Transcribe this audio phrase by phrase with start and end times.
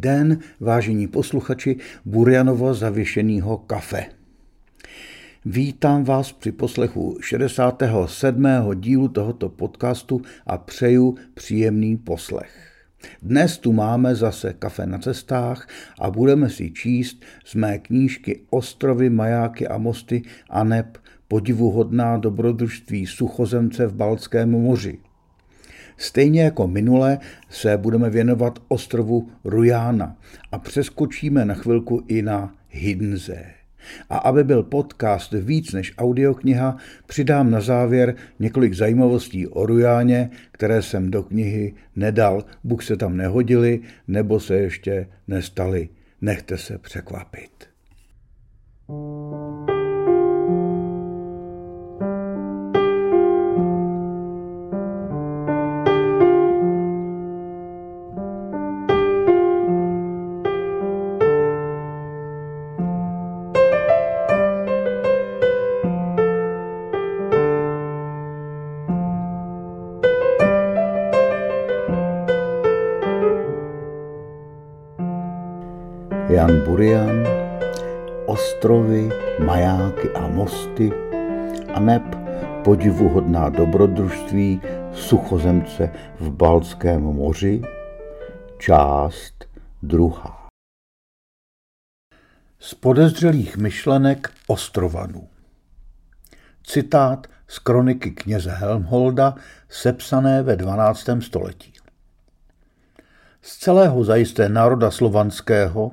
[0.00, 4.06] Den, vážení posluchači Burjanova zavěšeného kafe.
[5.44, 8.46] Vítám vás při poslechu 67.
[8.74, 12.66] dílu tohoto podcastu a přeju příjemný poslech.
[13.22, 15.68] Dnes tu máme zase kafe na cestách
[16.00, 23.06] a budeme si číst z mé knížky Ostrovy, majáky a mosty a neb podivuhodná dobrodružství
[23.06, 24.98] suchozemce v Balckém moři–
[26.00, 30.16] Stejně jako minule se budeme věnovat ostrovu Rujána
[30.52, 33.44] a přeskočíme na chvilku i na Hidnze.
[34.10, 40.82] A aby byl podcast víc než audiokniha, přidám na závěr několik zajímavostí o Rujáně, které
[40.82, 45.88] jsem do knihy nedal, buď se tam nehodili, nebo se ještě nestali.
[46.20, 47.69] Nechte se překvapit.
[80.50, 80.90] Mosty
[81.74, 82.02] a neb
[82.64, 84.60] podivuhodná dobrodružství
[84.92, 87.62] suchozemce v Balckém moři,
[88.58, 89.44] část
[89.82, 90.48] druhá.
[92.58, 95.28] Z podezřelých myšlenek ostrovanů.
[96.66, 99.34] Citát z kroniky kněze Helmholda,
[99.68, 101.06] sepsané ve 12.
[101.20, 101.72] století.
[103.42, 105.92] Z celého zajisté národa slovanského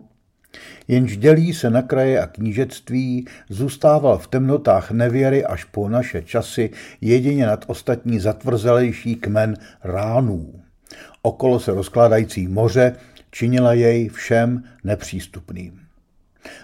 [0.87, 6.69] jenž dělí se na kraje a knížectví, zůstával v temnotách nevěry až po naše časy
[7.01, 10.53] jedině nad ostatní zatvrzelejší kmen ránů.
[11.21, 12.95] Okolo se rozkládající moře
[13.31, 15.79] činila jej všem nepřístupným.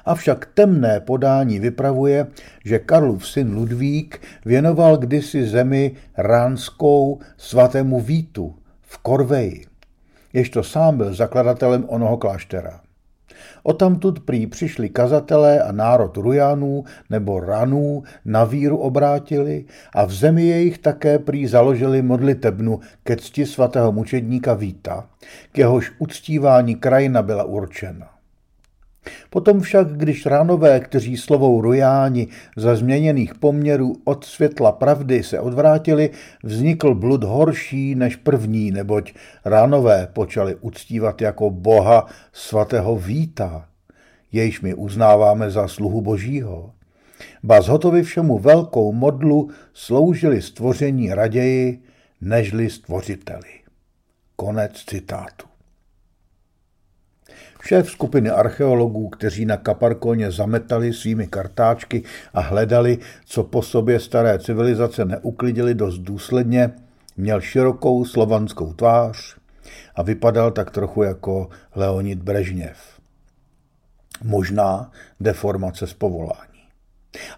[0.06, 2.28] Avšak temné podání vypravuje,
[2.66, 9.66] že Karlův syn Ludvík věnoval kdysi zemi ránskou svatému Vítu v Korveji,
[10.34, 12.82] jež to sám byl zakladatelem onoho kláštera.
[13.64, 19.66] Otamtud prý přišli kazatelé a národ Rujanů nebo Ranů na víru obrátili
[19.96, 25.06] a v zemi jejich také prý založili modlitebnu ke cti svatého mučedníka Víta,
[25.52, 28.10] k jehož uctívání krajina byla určena.
[29.30, 32.28] Potom však, když ránové, kteří slovou rojáni
[32.58, 36.10] za změněných poměrů od světla pravdy se odvrátili,
[36.44, 39.14] vznikl blud horší než první, neboť
[39.46, 43.66] ránové počali uctívat jako boha svatého Víta,
[44.32, 46.72] jejž my uznáváme za sluhu božího.
[47.44, 51.84] Ba zhotovi všemu velkou modlu sloužili stvoření raději,
[52.22, 53.50] nežli stvořiteli.
[54.36, 55.53] Konec citátu.
[57.66, 62.04] Šéf skupiny archeologů, kteří na Kaparkoně zametali svými kartáčky
[62.34, 66.72] a hledali, co po sobě staré civilizace neuklidili dost důsledně,
[67.18, 69.38] měl širokou slovanskou tvář
[69.96, 72.78] a vypadal tak trochu jako Leonid Brežněv.
[74.24, 76.64] Možná deformace z povolání.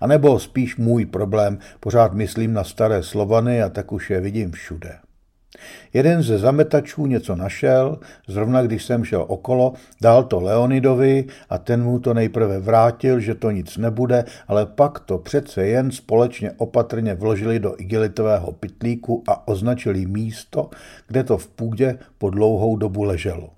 [0.02, 4.52] A nebo spíš můj problém, pořád myslím na staré Slovany a tak už je vidím
[4.52, 5.05] všude.
[5.94, 11.84] Jeden ze zametačů něco našel, zrovna když jsem šel okolo, dal to Leonidovi a ten
[11.84, 17.14] mu to nejprve vrátil, že to nic nebude, ale pak to přece jen společně opatrně
[17.14, 20.70] vložili do igelitového pitlíku a označili místo,
[21.08, 23.50] kde to v půdě po dlouhou dobu leželo.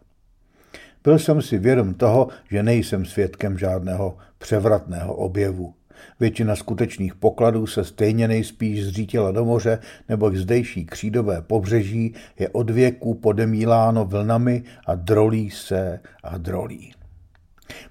[1.03, 5.76] Byl jsem si vědom toho, že nejsem svědkem žádného převratného objevu.
[6.19, 9.79] Většina skutečných pokladů se stejně nejspíš zřítila do moře,
[10.09, 16.93] nebo zdejší křídové pobřeží je od věků podemíláno vlnami a drolí se a drolí.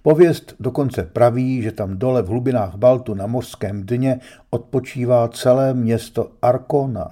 [0.03, 4.21] Pověst dokonce praví, že tam dole v hlubinách Baltu na mořském dně
[4.51, 7.11] odpočívá celé město Arkona.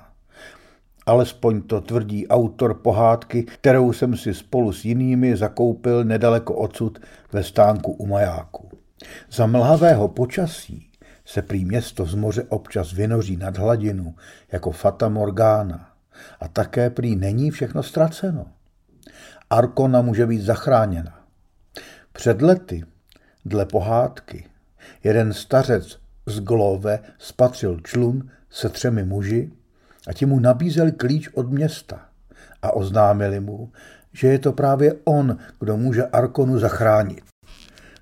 [1.06, 6.99] Alespoň to tvrdí autor pohádky, kterou jsem si spolu s jinými zakoupil nedaleko odsud
[7.32, 8.84] ve stánku u majáku.
[9.32, 10.91] Za mlhavého počasí
[11.25, 14.14] se prý město z moře občas vynoří nad hladinu
[14.52, 15.91] jako Fata Morgana
[16.41, 18.46] a také prý není všechno ztraceno.
[19.50, 21.20] Arkona může být zachráněna.
[22.12, 22.85] Před lety,
[23.44, 24.46] dle pohádky,
[25.05, 29.52] jeden stařec z Glove spatřil člun se třemi muži
[30.08, 32.08] a ti mu nabízeli klíč od města
[32.62, 33.73] a oznámili mu,
[34.12, 37.34] že je to právě on, kdo může Arkonu zachránit.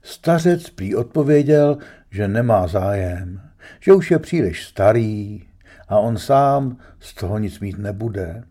[0.03, 1.79] Stařec prý odpověděl,
[2.11, 3.41] že nemá zájem,
[3.81, 5.43] že už je příliš starý
[5.89, 8.45] a on sám z toho nic mít nebude.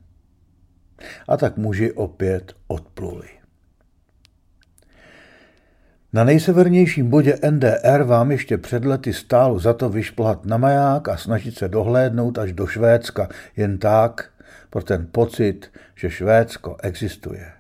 [1.28, 3.28] A tak muži opět odpluli.
[6.14, 11.18] Na nejsevernějším bodě NDR vám ještě před lety stálo za to vyšplhat na maják a
[11.18, 14.30] snažit se dohlédnout až do Švédska, jen tak,
[14.70, 17.52] pro ten pocit, že Švédsko existuje.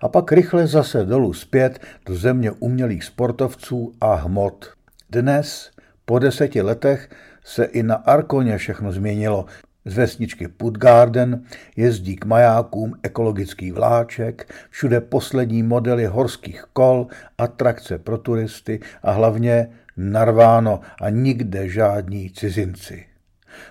[0.00, 4.72] A pak rychle zase dolů zpět do země umělých sportovců a hmot.
[5.10, 5.70] Dnes,
[6.04, 7.10] po deseti letech,
[7.44, 9.46] se i na Arkoně všechno změnilo.
[9.84, 11.44] Z vesničky Putgarden
[11.76, 17.06] jezdí k majákům ekologický vláček, všude poslední modely horských kol,
[17.38, 23.06] atrakce pro turisty a hlavně narváno a nikde žádní cizinci.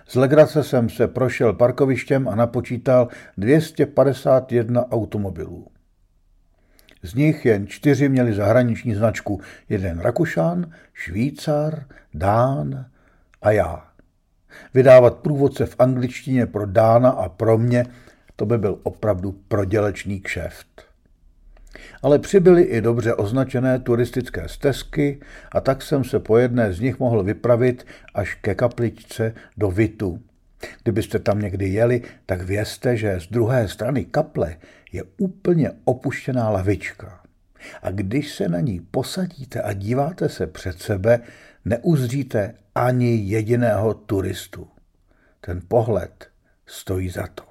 [0.07, 3.07] Z legrace jsem se prošel parkovištěm a napočítal
[3.37, 5.67] 251 automobilů.
[7.03, 9.41] Z nich jen čtyři měli zahraniční značku.
[9.69, 12.85] Jeden Rakušan, Švýcar, Dán
[13.41, 13.87] a já.
[14.73, 17.85] Vydávat průvodce v angličtině pro Dána a pro mě,
[18.35, 20.89] to by byl opravdu prodělečný kšeft.
[22.01, 25.19] Ale přibyly i dobře označené turistické stezky
[25.51, 30.21] a tak jsem se po jedné z nich mohl vypravit až ke kapličce do Vitu.
[30.83, 34.57] Kdybyste tam někdy jeli, tak vězte, že z druhé strany kaple
[34.91, 37.23] je úplně opuštěná lavička.
[37.81, 41.19] A když se na ní posadíte a díváte se před sebe,
[41.65, 44.67] neuzříte ani jediného turistu.
[45.41, 46.27] Ten pohled
[46.65, 47.43] stojí za to.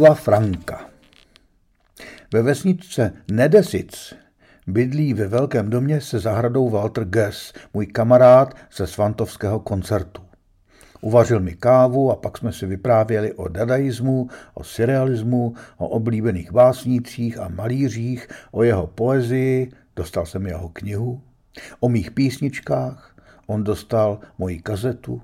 [0.00, 0.88] Lingua franca.
[2.32, 4.14] Ve vesničce Nedesic
[4.66, 10.22] bydlí ve velkém domě se zahradou Walter Gess, můj kamarád ze svantovského koncertu.
[11.00, 17.38] Uvařil mi kávu a pak jsme si vyprávěli o dadaismu, o surrealismu, o oblíbených básnících
[17.38, 21.20] a malířích, o jeho poezii, dostal jsem jeho knihu,
[21.80, 23.16] o mých písničkách,
[23.46, 25.22] on dostal moji kazetu,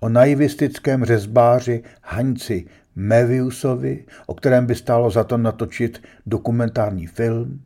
[0.00, 2.66] o naivistickém řezbáři Haňci
[2.98, 7.60] Meviusovi, o kterém by stálo za to natočit dokumentární film.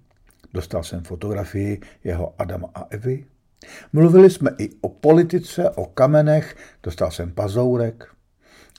[0.54, 3.24] Dostal jsem fotografii jeho Adama a Evy.
[3.92, 8.06] Mluvili jsme i o politice, o kamenech, dostal jsem pazourek,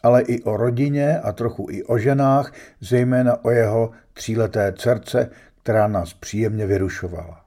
[0.03, 5.29] ale i o rodině a trochu i o ženách, zejména o jeho tříleté dcerce,
[5.63, 7.45] která nás příjemně vyrušovala.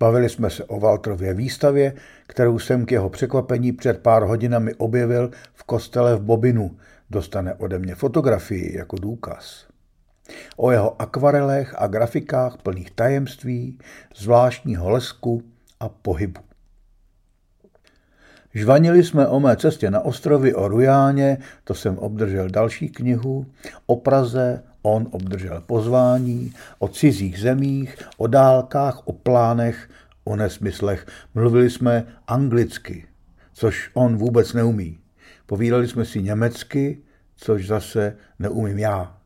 [0.00, 1.92] Bavili jsme se o Walterově výstavě,
[2.26, 6.76] kterou jsem k jeho překvapení před pár hodinami objevil v kostele v Bobinu,
[7.10, 9.66] dostane ode mě fotografii jako důkaz.
[10.56, 13.78] O jeho akvarelech a grafikách plných tajemství,
[14.16, 15.42] zvláštního lesku
[15.80, 16.40] a pohybu.
[18.54, 23.46] Žvanili jsme o mé cestě na ostrovy o Rujáně, to jsem obdržel další knihu,
[23.86, 29.90] o Praze, on obdržel pozvání, o cizích zemích, o dálkách, o plánech,
[30.24, 31.06] o nesmyslech.
[31.34, 33.06] Mluvili jsme anglicky,
[33.52, 34.98] což on vůbec neumí.
[35.48, 36.98] Povídali jsme si německy,
[37.36, 39.16] což zase neumím já.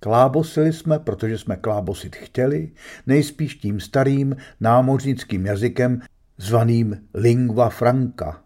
[0.00, 2.70] Klábosili jsme, protože jsme klábosit chtěli,
[3.06, 6.00] nejspíš tím starým námořnickým jazykem
[6.38, 8.42] zvaným lingua franca,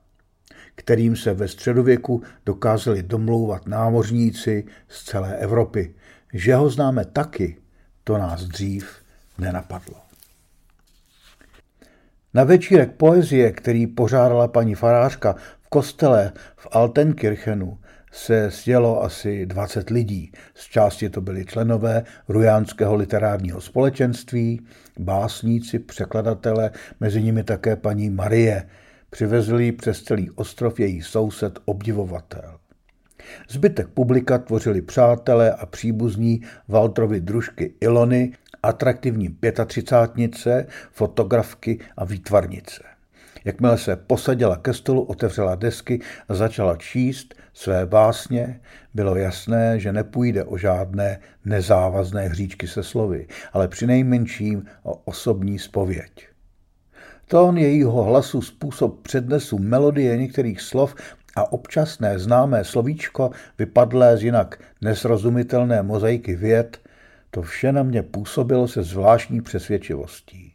[0.74, 5.94] kterým se ve středověku dokázali domlouvat námořníci z celé Evropy.
[6.32, 7.56] Že ho známe taky,
[8.04, 8.96] to nás dřív
[9.38, 9.96] nenapadlo.
[12.34, 15.36] Na večírek poezie, který pořádala paní farářka
[15.74, 17.78] kostele v Altenkirchenu,
[18.12, 20.32] se sjelo asi 20 lidí.
[20.54, 24.60] Z části to byli členové Rujánského literárního společenství,
[24.98, 28.66] básníci, překladatele, mezi nimi také paní Marie.
[29.10, 32.58] Přivezli přes celý ostrov její soused obdivovatel.
[33.48, 42.93] Zbytek publika tvořili přátelé a příbuzní Valtrovi družky Ilony, atraktivní pětatřicátnice, fotografky a výtvarnice.
[43.44, 48.60] Jakmile se posadila ke stolu, otevřela desky a začala číst, své básně,
[48.94, 56.28] bylo jasné, že nepůjde o žádné nezávazné hříčky se slovy, ale přinejmenším o osobní spověď.
[57.28, 60.94] Tón jejího hlasu, způsob přednesu, melodie některých slov
[61.36, 66.78] a občasné známé slovíčko vypadlé z jinak nesrozumitelné mozaiky věd,
[67.30, 70.53] to vše na mě působilo se zvláštní přesvědčivostí.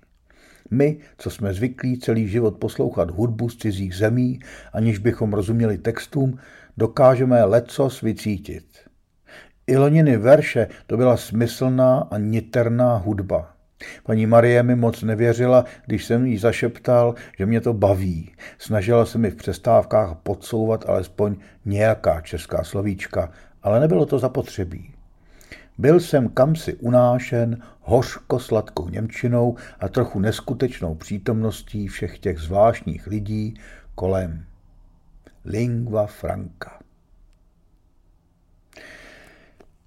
[0.71, 4.39] My, co jsme zvyklí celý život poslouchat hudbu z cizích zemí,
[4.73, 6.39] aniž bychom rozuměli textům,
[6.77, 8.65] dokážeme lecos vycítit.
[9.67, 13.55] Iloniny verše to byla smyslná a niterná hudba.
[14.03, 18.31] Paní Marie mi moc nevěřila, když jsem jí zašeptal, že mě to baví.
[18.57, 21.35] Snažila se mi v přestávkách podsouvat alespoň
[21.65, 23.31] nějaká česká slovíčka,
[23.63, 24.99] ale nebylo to zapotřebí.
[25.79, 33.53] Byl jsem kamsi unášen hořko-sladkou Němčinou a trochu neskutečnou přítomností všech těch zvláštních lidí
[33.95, 34.45] kolem.
[35.45, 36.71] Lingua franca.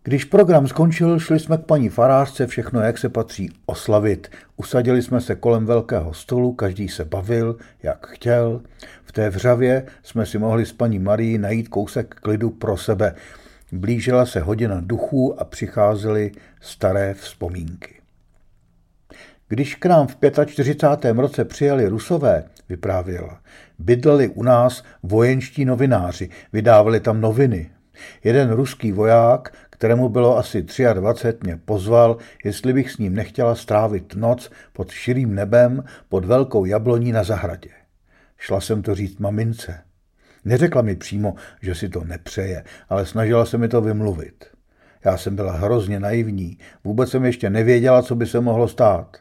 [0.02, 4.30] Když program skončil, šli jsme k paní farářce všechno, jak se patří, oslavit.
[4.56, 8.62] Usadili jsme se kolem velkého stolu, každý se bavil, jak chtěl.
[9.04, 13.14] V té vřavě jsme si mohli s paní Marí najít kousek klidu pro sebe.
[13.72, 17.94] Blížila se hodina duchů a přicházely staré vzpomínky.
[19.48, 21.18] Když k nám v 45.
[21.18, 23.40] roce přijeli Rusové, vyprávěla,
[23.78, 27.70] bydleli u nás vojenští novináři, vydávali tam noviny.
[28.24, 34.14] Jeden ruský voják, kterému bylo asi 23, mě pozval, jestli bych s ním nechtěla strávit
[34.14, 37.70] noc pod širým nebem pod velkou jabloní na zahradě.
[38.38, 39.91] Šla jsem to říct mamince.
[40.44, 44.44] Neřekla mi přímo, že si to nepřeje, ale snažila se mi to vymluvit.
[45.04, 49.16] Já jsem byla hrozně naivní, vůbec jsem ještě nevěděla, co by se mohlo stát.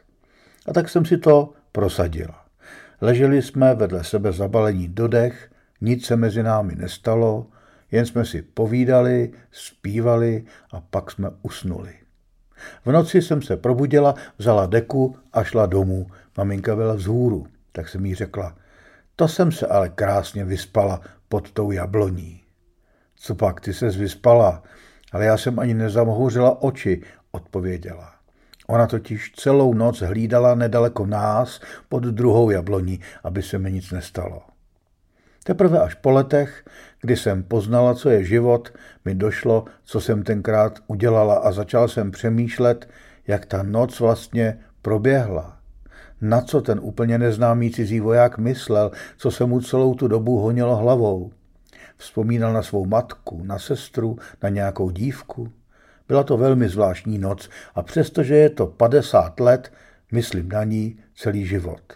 [0.66, 2.44] A tak jsem si to prosadila.
[3.00, 5.50] Leželi jsme vedle sebe zabalení do dech,
[5.80, 7.46] nic se mezi námi nestalo,
[7.92, 11.94] jen jsme si povídali, zpívali a pak jsme usnuli.
[12.84, 16.06] V noci jsem se probudila, vzala deku a šla domů.
[16.36, 18.56] Maminka byla vzhůru, tak jsem jí řekla,
[19.22, 22.40] to jsem se ale krásně vyspala pod tou jabloní.
[23.14, 24.62] Co pak, ty ses vyspala,
[25.12, 28.12] ale já jsem ani nezamhouřila oči, odpověděla.
[28.66, 34.42] Ona totiž celou noc hlídala nedaleko nás pod druhou jabloní, aby se mi nic nestalo.
[35.44, 36.64] Teprve až po letech,
[37.00, 38.72] kdy jsem poznala, co je život,
[39.04, 42.88] mi došlo, co jsem tenkrát udělala a začal jsem přemýšlet,
[43.26, 45.61] jak ta noc vlastně proběhla.
[46.22, 50.76] Na co ten úplně neznámý cizí voják myslel, co se mu celou tu dobu honilo
[50.76, 51.30] hlavou.
[51.96, 55.52] Vzpomínal na svou matku, na sestru, na nějakou dívku.
[56.08, 59.72] Byla to velmi zvláštní noc a přestože je to 50 let,
[60.12, 61.92] myslím na ní celý život.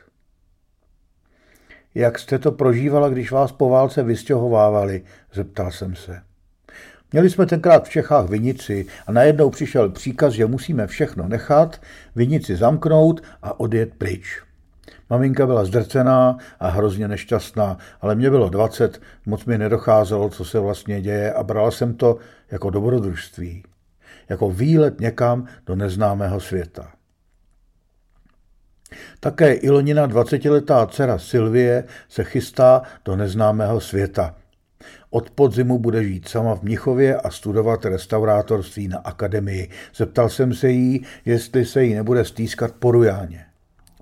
[1.94, 5.04] Jak jste to prožívala, když vás po válce vystěhovávali?
[5.32, 6.25] Zeptal jsem se.
[7.12, 11.80] Měli jsme tenkrát v Čechách vinici a najednou přišel příkaz, že musíme všechno nechat,
[12.16, 14.42] vinici zamknout a odjet pryč.
[15.10, 20.58] Maminka byla zdrcená a hrozně nešťastná, ale mě bylo 20, moc mi nedocházelo, co se
[20.58, 22.18] vlastně děje a brala jsem to
[22.50, 23.62] jako dobrodružství,
[24.28, 26.92] jako výlet někam do neznámého světa.
[29.20, 34.34] Také Ilonina 20-letá dcera Sylvie se chystá do neznámého světa.
[35.10, 39.70] Od podzimu bude žít sama v Mnichově a studovat restaurátorství na akademii.
[39.94, 43.46] Zeptal jsem se jí, jestli se jí nebude stýskat po Rujáně.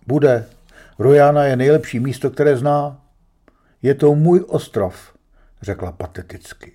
[0.07, 0.47] Bude.
[0.99, 3.03] Rujána je nejlepší místo, které zná.
[3.83, 5.15] Je to můj ostrov,
[5.63, 6.73] řekla pateticky.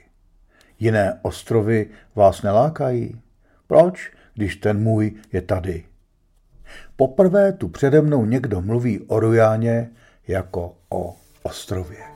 [0.79, 3.22] Jiné ostrovy vás nelákají?
[3.68, 5.84] Proč, když ten můj je tady?
[6.96, 9.89] Poprvé tu přede mnou někdo mluví o Rujáně
[10.27, 12.09] jako o ostrově.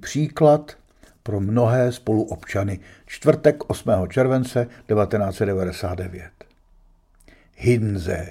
[0.00, 0.76] Příklad
[1.22, 2.80] pro mnohé spoluobčany.
[3.06, 3.90] Čtvrtek 8.
[4.08, 6.30] července 1999.
[7.56, 8.26] Hinze.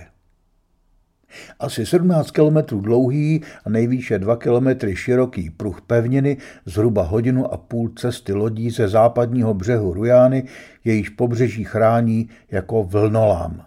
[1.60, 7.90] Asi 17 km dlouhý a nejvýše 2 km široký pruh pevniny, zhruba hodinu a půl
[7.90, 10.44] cesty lodí ze západního břehu Rujány,
[10.84, 13.66] jejíž pobřeží chrání jako vlnolám.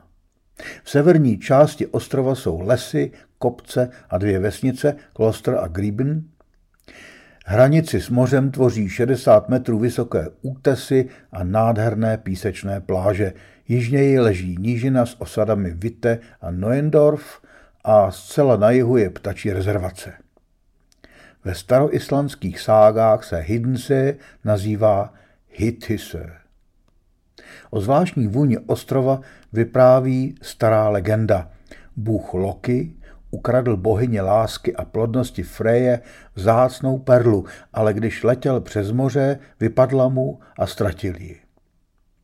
[0.84, 6.24] V severní části ostrova jsou lesy, kopce a dvě vesnice, Kloster a Grieben.
[7.46, 13.32] Hranici s mořem tvoří 60 metrů vysoké útesy a nádherné písečné pláže.
[13.68, 17.40] Jižněji leží nížina s osadami Witte a Neuendorf
[17.84, 20.12] a zcela na jihu je ptačí rezervace.
[21.44, 25.14] Ve staroislandských ságách se Hiddense nazývá
[25.50, 26.32] Hithise.
[27.70, 29.20] O zvláštní vůni ostrova
[29.52, 31.50] vypráví stará legenda.
[31.96, 32.94] Bůh Loki
[33.32, 36.00] ukradl bohyně lásky a plodnosti Freje
[36.34, 41.40] vzácnou perlu, ale když letěl přes moře, vypadla mu a ztratil ji.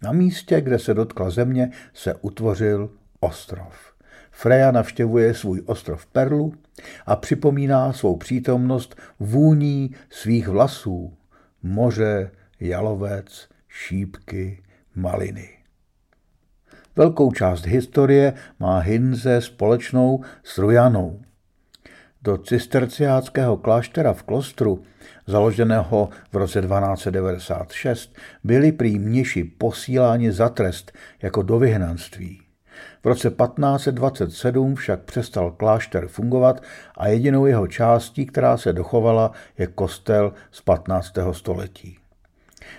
[0.03, 3.95] Na místě, kde se dotkla země, se utvořil ostrov.
[4.31, 6.55] Freja navštěvuje svůj ostrov Perlu
[7.07, 11.15] a připomíná svou přítomnost vůní svých vlasů,
[11.63, 14.63] moře, jalovec, šípky,
[14.95, 15.58] maliny.
[16.99, 21.21] Velkou část historie má Hinze společnou s Rujanou.
[22.23, 24.83] Do cisterciáckého kláštera v Klostru,
[25.27, 32.41] založeného v roce 1296, byli prý mniši posíláni za trest jako do vyhnanství.
[33.03, 36.63] V roce 1527 však přestal klášter fungovat
[36.97, 41.13] a jedinou jeho částí, která se dochovala, je kostel z 15.
[41.33, 41.99] století.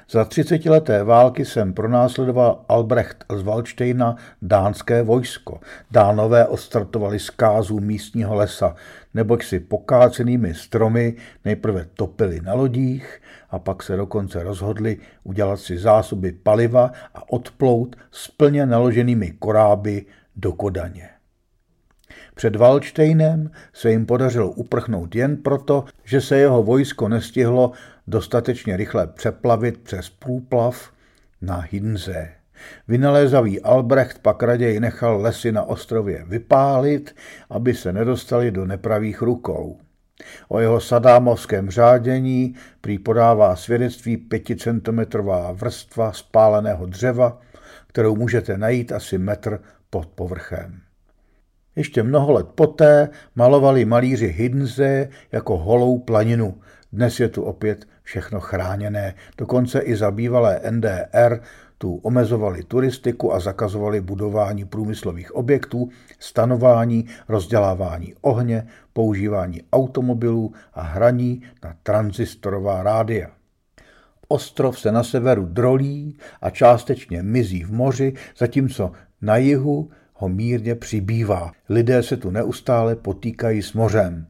[0.09, 5.59] Za třicetileté války jsem pronásledoval Albrecht z Waldsteina dánské vojsko.
[5.91, 8.75] Dánové ostartovali z kázů místního lesa,
[9.13, 11.15] neboť si pokácenými stromy
[11.45, 17.95] nejprve topili na lodích a pak se dokonce rozhodli udělat si zásoby paliva a odplout
[18.11, 20.05] s plně naloženými koráby
[20.35, 21.18] do Kodaně.
[22.39, 27.71] Před Waldsteinem se jim podařilo uprchnout jen proto, že se jeho vojsko nestihlo
[28.07, 30.91] dostatečně rychle přeplavit přes průplav
[31.41, 32.29] na Hinze.
[32.87, 37.15] Vynalézavý Albrecht pak raději nechal lesy na ostrově vypálit,
[37.49, 39.79] aby se nedostali do nepravých rukou.
[40.47, 47.41] O jeho sadámovském řádění prý podává svědectví pěticentimetrová vrstva spáleného dřeva,
[47.87, 50.81] kterou můžete najít asi metr pod povrchem.
[51.79, 56.57] Ještě mnoho let poté malovali malíři Hidnze jako holou planinu.
[56.93, 59.15] Dnes je tu opět všechno chráněné.
[59.37, 61.39] Dokonce i za bývalé NDR
[61.77, 65.89] tu omezovali turistiku a zakazovali budování průmyslových objektů,
[66.19, 73.29] stanování, rozdělávání ohně, používání automobilů a hraní na transistorová rádia.
[74.27, 80.75] Ostrov se na severu drolí a částečně mizí v moři, zatímco na jihu ho mírně
[80.75, 81.51] přibývá.
[81.69, 84.27] Lidé se tu neustále potýkají s mořem.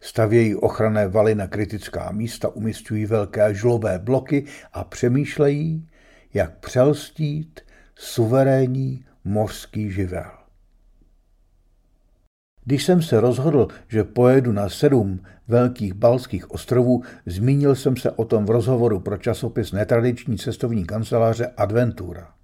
[0.00, 5.88] Stavějí ochranné valy na kritická místa, umistují velké žlové bloky a přemýšlejí,
[6.34, 7.60] jak přelstít
[7.94, 10.30] suverénní mořský živel.
[12.64, 18.24] Když jsem se rozhodl, že pojedu na sedm velkých balských ostrovů, zmínil jsem se o
[18.24, 22.39] tom v rozhovoru pro časopis netradiční cestovní kanceláře Adventura.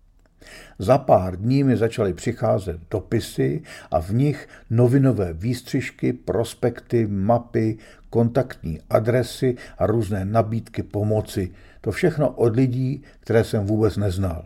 [0.79, 7.79] Za pár dní mi začaly přicházet dopisy a v nich novinové výstřižky, prospekty, mapy,
[8.11, 11.53] kontaktní adresy a různé nabídky pomoci.
[11.81, 14.45] To všechno od lidí, které jsem vůbec neznal.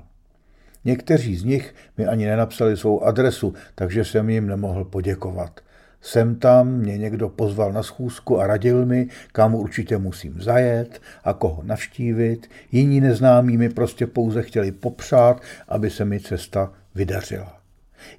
[0.84, 5.60] Někteří z nich mi ani nenapsali svou adresu, takže jsem jim nemohl poděkovat.
[6.02, 11.32] Sem tam mě někdo pozval na schůzku a radil mi, kam určitě musím zajet a
[11.32, 12.50] koho navštívit.
[12.72, 17.60] Jiní neznámí mi prostě pouze chtěli popřát, aby se mi cesta vydařila.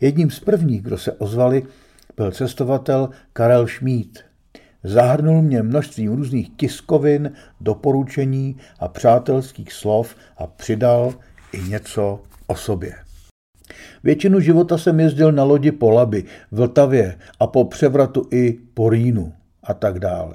[0.02, 1.64] Jedním z prvních, kdo se ozvali,
[2.18, 4.20] byl cestovatel Karel Šmít.
[4.84, 11.14] Zahrnul mě množstvím různých tiskovin, doporučení a přátelských slov a přidal
[11.52, 12.94] i něco o sobě.
[14.04, 19.34] Většinu života jsem jezdil na lodi po Labi, Vltavě a po převratu i po Rýnu
[19.64, 20.34] a tak dále.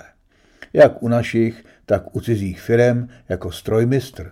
[0.72, 4.30] Jak u našich, tak u cizích firem jako strojmistr.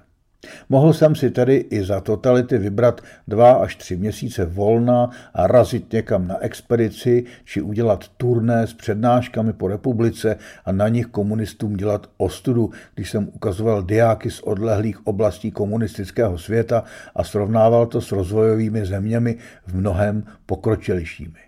[0.68, 5.92] Mohl jsem si tedy i za totality vybrat dva až tři měsíce volna a razit
[5.92, 12.07] někam na expedici či udělat turné s přednáškami po republice a na nich komunistům dělat
[12.16, 18.87] ostudu, když jsem ukazoval diáky z odlehlých oblastí komunistického světa a srovnával to s rozvojovými
[18.87, 21.44] zeměmi v mnohem pokročilejšími.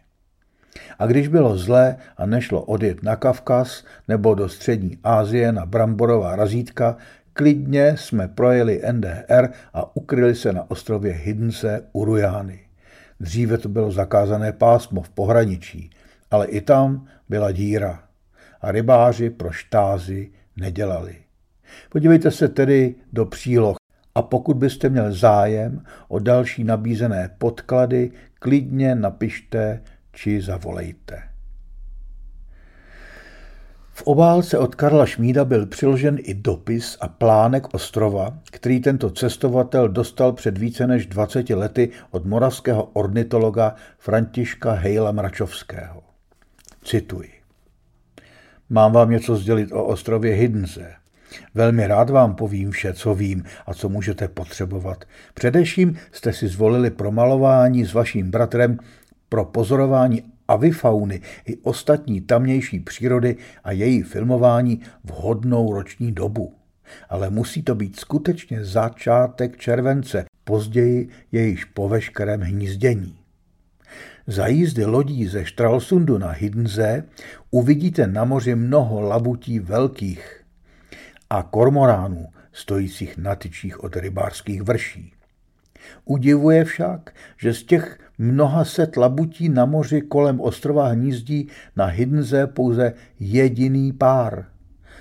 [0.98, 6.36] A když bylo zlé a nešlo odjet na Kavkaz nebo do střední Asie na bramborová
[6.36, 6.96] razítka,
[7.36, 12.60] Klidně jsme projeli NDR a ukryli se na ostrově Hidnse u Rujány.
[13.20, 15.90] Dříve to bylo zakázané pásmo v pohraničí
[16.30, 18.02] ale i tam byla díra
[18.60, 21.16] a rybáři pro štázy nedělali.
[21.88, 23.76] Podívejte se tedy do příloh
[24.14, 31.35] a pokud byste měl zájem o další nabízené podklady, klidně napište či zavolejte.
[33.96, 39.88] V obálce od Karla Šmída byl přiložen i dopis a plánek ostrova, který tento cestovatel
[39.88, 46.02] dostal před více než 20 lety od moravského ornitologa Františka Hejla Mračovského.
[46.84, 47.30] Cituji.
[48.70, 50.92] Mám vám něco sdělit o ostrově Hiddense.
[51.54, 55.04] Velmi rád vám povím vše, co vím a co můžete potřebovat.
[55.34, 58.78] Především jste si zvolili pro malování s vaším bratrem
[59.28, 66.54] pro pozorování avifauny i ostatní tamnější přírody a její filmování vhodnou roční dobu.
[67.08, 73.18] Ale musí to být skutečně začátek července, později je již po veškerém hnízdění.
[74.26, 77.04] Za jízdy lodí ze Stralsundu na Hidnze
[77.50, 80.44] uvidíte na moři mnoho labutí velkých
[81.30, 85.15] a kormoránů stojících na tyčích od rybářských vrší.
[86.04, 92.46] Udivuje však, že z těch mnoha set labutí na moři kolem ostrova hnízdí na Hidnze
[92.46, 94.44] pouze jediný pár.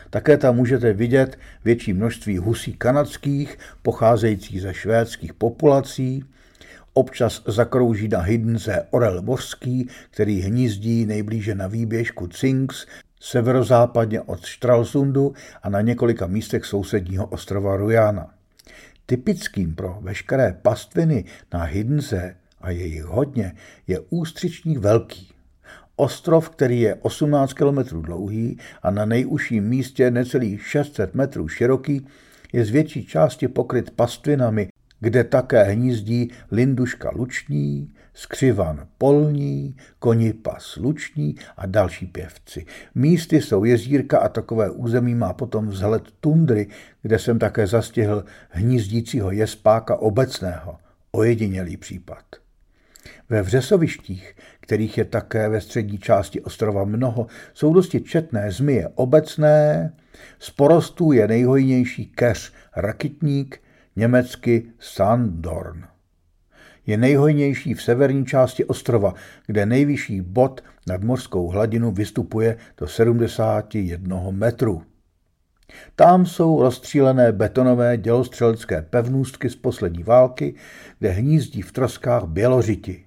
[0.09, 6.23] Také tam můžete vidět větší množství husí kanadských, pocházejících ze švédských populací,
[6.97, 12.85] Občas zakrouží na Hidnze orel mořský, který hnízdí nejblíže na výběžku Cinks,
[13.19, 18.34] severozápadně od Stralsundu a na několika místech sousedního ostrova Rujana.
[19.05, 23.53] Typickým pro veškeré pastviny na Hidnze, a je jich hodně,
[23.87, 25.31] je ústřičník velký.
[25.95, 32.07] Ostrov, který je 18 km dlouhý a na nejužším místě necelých 600 metrů široký,
[32.53, 41.35] je z větší části pokryt pastvinami kde také hnízdí linduška luční, skřivan polní, konipas luční
[41.57, 42.65] a další pěvci.
[42.95, 46.67] Místy jsou jezírka a takové území má potom vzhled tundry,
[47.01, 50.77] kde jsem také zastihl hnízdícího jespáka obecného,
[51.11, 52.25] ojedinělý případ.
[53.29, 59.93] Ve vřesovištích, kterých je také ve střední části ostrova mnoho, jsou dosti četné zmije obecné,
[60.39, 63.61] z porostů je nejhojnější keř rakitník,
[63.95, 65.94] německy Sandorn.
[66.87, 69.13] Je nejhojnější v severní části ostrova,
[69.47, 74.83] kde nejvyšší bod nad mořskou hladinu vystupuje do 71 metru.
[75.95, 80.55] Tam jsou rozstřílené betonové dělostřelecké pevnůstky z poslední války,
[80.99, 83.05] kde hnízdí v troskách bělořiti.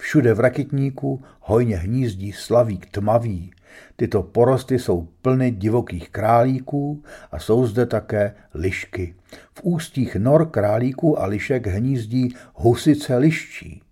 [0.00, 3.50] Všude v rakitníku hojně hnízdí slavík tmavý,
[3.96, 7.02] Tyto porosty jsou plny divokých králíků
[7.32, 9.14] a jsou zde také lišky.
[9.54, 13.82] V ústích nor králíků a lišek hnízdí husice liščí.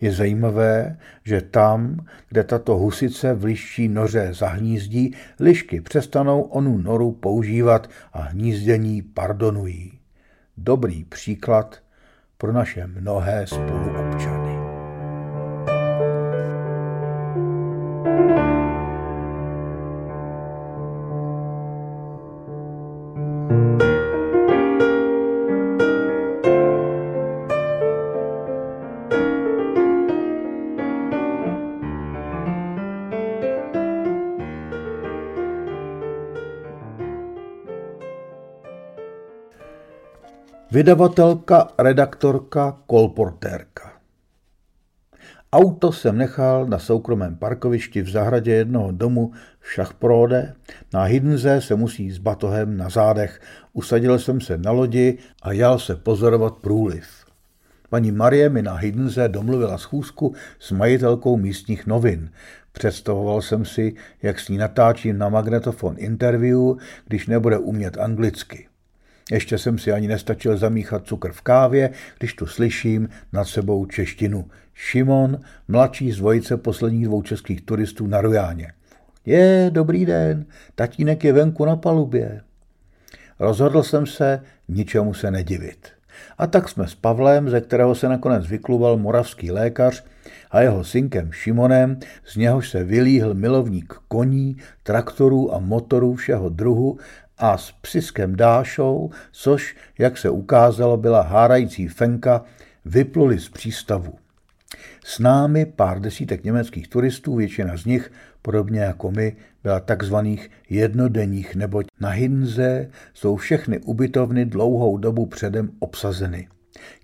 [0.00, 7.12] Je zajímavé, že tam, kde tato husice v liščí noře zahnízdí, lišky přestanou onu noru
[7.12, 9.92] používat a hnízdění pardonují.
[10.56, 11.82] Dobrý příklad
[12.38, 14.49] pro naše mnohé spoluobčany.
[40.80, 43.92] Vydavatelka, redaktorka, kolportérka.
[45.52, 50.54] Auto jsem nechal na soukromém parkovišti v zahradě jednoho domu v Šachprode.
[50.94, 53.40] Na Hidnze se musí s batohem na zádech.
[53.72, 57.06] Usadil jsem se na lodi a jal se pozorovat průliv.
[57.90, 62.30] Paní Marie mi na Hidnze domluvila schůzku s majitelkou místních novin.
[62.72, 66.60] Představoval jsem si, jak s ní natáčím na magnetofon interview,
[67.06, 68.69] když nebude umět anglicky.
[69.30, 74.48] Ještě jsem si ani nestačil zamíchat cukr v kávě, když tu slyším nad sebou češtinu.
[74.74, 78.72] Šimon, mladší z dvojice posledních dvou českých turistů na Rujáně.
[79.26, 82.40] Je, dobrý den, tatínek je venku na palubě.
[83.38, 85.88] Rozhodl jsem se ničemu se nedivit.
[86.38, 90.04] A tak jsme s Pavlem, ze kterého se nakonec vykluval moravský lékař,
[90.50, 96.98] a jeho synkem Šimonem, z něhož se vylíhl milovník koní, traktorů a motorů všeho druhu
[97.40, 102.44] a s psiskem Dášou, což, jak se ukázalo, byla hárající fenka,
[102.84, 104.14] vypluli z přístavu.
[105.04, 111.56] S námi pár desítek německých turistů, většina z nich, podobně jako my, byla takzvaných jednodenních,
[111.56, 116.48] neboť na Hinze jsou všechny ubytovny dlouhou dobu předem obsazeny.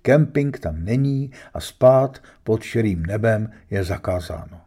[0.01, 4.66] Kemping tam není a spát pod širým nebem je zakázáno.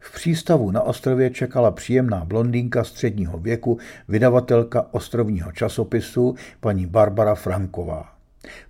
[0.00, 8.14] V přístavu na ostrově čekala příjemná blondýnka středního věku, vydavatelka ostrovního časopisu, paní Barbara Franková.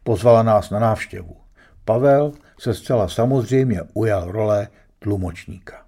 [0.03, 1.37] Pozvala nás na návštěvu.
[1.85, 5.85] Pavel se zcela samozřejmě ujal role tlumočníka.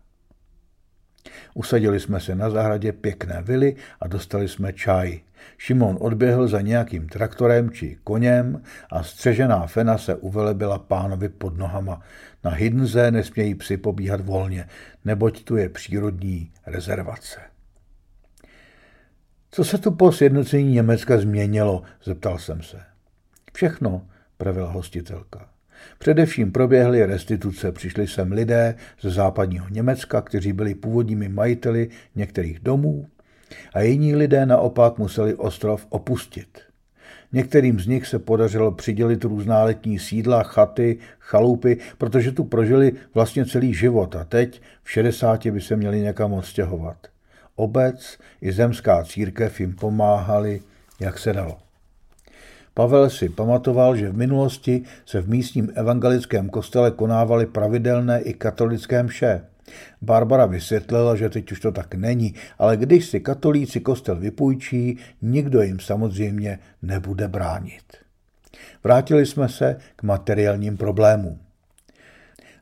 [1.55, 5.21] Usadili jsme se na zahradě pěkné vily a dostali jsme čaj.
[5.59, 12.01] Šimon odběhl za nějakým traktorem či koněm a střežená fena se uvelebila pánovi pod nohama.
[12.47, 14.69] Na hydnze nesmějí psi pobíhat volně,
[15.05, 17.41] neboť tu je přírodní rezervace.
[19.51, 22.77] Co se tu po sjednocení Německa změnilo, zeptal jsem se.
[23.53, 24.07] Všechno,
[24.37, 25.49] pravila hostitelka.
[25.99, 33.07] Především proběhly restituce, přišli sem lidé ze západního Německa, kteří byli původními majiteli některých domů
[33.75, 36.61] a jiní lidé naopak museli ostrov opustit.
[37.33, 43.47] Některým z nich se podařilo přidělit různá letní sídla, chaty, chalupy, protože tu prožili vlastně
[43.47, 46.97] celý život a teď v 60 by se měli někam odstěhovat.
[47.57, 50.61] Obec i zemská církev jim pomáhali,
[51.01, 51.59] jak se dalo.
[52.75, 59.03] Pavel si pamatoval, že v minulosti se v místním evangelickém kostele konávaly pravidelné i katolické
[59.03, 59.45] mše.
[60.03, 65.63] Barbara vysvětlila, že teď už to tak není, ale když si katolíci kostel vypůjčí, nikdo
[65.63, 67.83] jim samozřejmě nebude bránit.
[68.85, 71.39] Vrátili jsme se k materiálním problémům.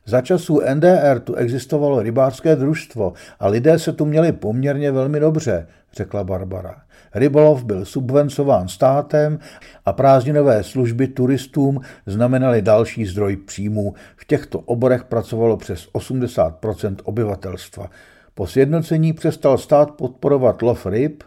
[0.05, 5.67] Za časů NDR tu existovalo rybářské družstvo a lidé se tu měli poměrně velmi dobře,
[5.93, 6.84] řekla Barbara.
[7.15, 9.39] Rybolov byl subvencován státem
[9.85, 13.93] a prázdninové služby turistům znamenaly další zdroj příjmů.
[14.15, 17.89] V těchto oborech pracovalo přes 80% obyvatelstva.
[18.33, 21.23] Po sjednocení přestal stát podporovat lov ryb,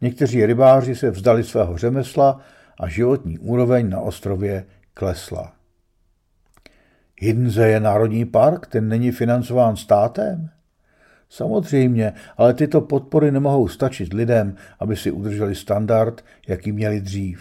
[0.00, 2.40] někteří rybáři se vzdali svého řemesla
[2.80, 5.52] a životní úroveň na ostrově klesla.
[7.20, 10.50] Hidnze je národní park, ten není financován státem?
[11.30, 17.40] Samozřejmě, ale tyto podpory nemohou stačit lidem, aby si udrželi standard, jaký měli dřív.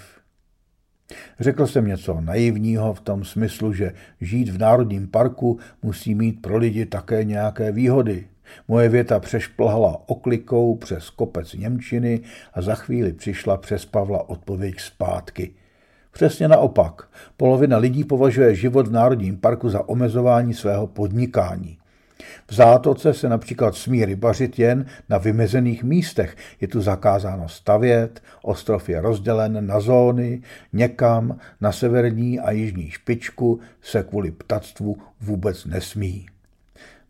[1.39, 6.57] Řekl jsem něco naivního v tom smyslu, že žít v Národním parku musí mít pro
[6.57, 8.27] lidi také nějaké výhody.
[8.67, 12.21] Moje věta přešplhala oklikou přes kopec Němčiny
[12.53, 15.51] a za chvíli přišla přes Pavla odpověď zpátky.
[16.11, 17.09] Přesně naopak.
[17.37, 21.77] Polovina lidí považuje život v Národním parku za omezování svého podnikání.
[22.47, 26.35] V zátoce se například smí rybařit jen na vymezených místech.
[26.61, 30.41] Je tu zakázáno stavět, ostrov je rozdělen na zóny,
[30.73, 36.25] někam na severní a jižní špičku se kvůli ptactvu vůbec nesmí.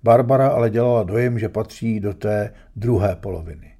[0.03, 3.71] Barbara ale dělala dojem, že patří do té druhé poloviny.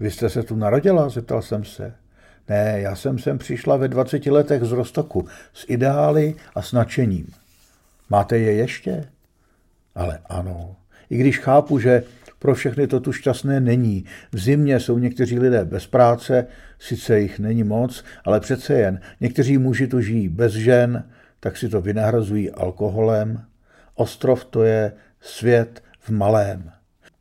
[0.00, 1.08] Vy jste se tu narodila?
[1.08, 1.94] zeptal jsem se.
[2.48, 7.26] Ne, já jsem sem přišla ve 20 letech z Rostoku s ideály a s nadšením.
[8.10, 9.04] Máte je ještě?
[9.94, 10.76] Ale ano,
[11.10, 12.02] i když chápu, že
[12.38, 14.04] pro všechny to tu šťastné není.
[14.32, 16.46] V zimě jsou někteří lidé bez práce,
[16.78, 21.04] sice jich není moc, ale přece jen někteří muži tu žijí bez žen,
[21.40, 23.44] tak si to vynahrazují alkoholem.
[23.94, 26.70] Ostrov to je svět v malém.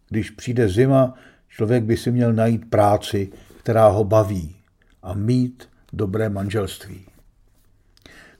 [0.10, 1.14] Když přijde zima,
[1.50, 3.30] člověk by si měl najít práci,
[3.60, 4.56] která ho baví
[5.04, 7.11] a mít dobré manželství.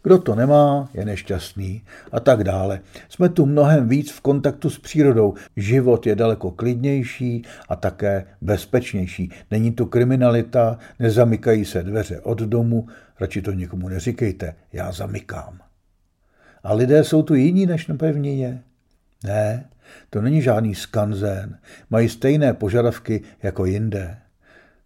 [0.04, 2.82] Kdo to nemá, je nešťastný a tak dále.
[3.10, 5.34] Jsme tu mnohem víc v kontaktu s přírodou.
[5.58, 9.32] Život je daleko klidnější a také bezpečnější.
[9.52, 12.88] Není tu kriminalita, nezamykají se dveře od domu,
[13.20, 15.60] radši to nikomu neříkejte, já zamykám.
[16.64, 18.64] A lidé jsou tu jiní než na pevnině?
[19.24, 19.70] Ne,
[20.10, 21.58] to není žádný skanzen.
[21.90, 24.18] Mají stejné požadavky jako jinde.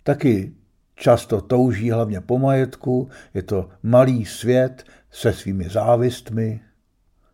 [0.04, 0.54] Taky
[0.96, 4.84] často touží hlavně po majetku, je to malý svět
[5.16, 6.62] se svými závistmi,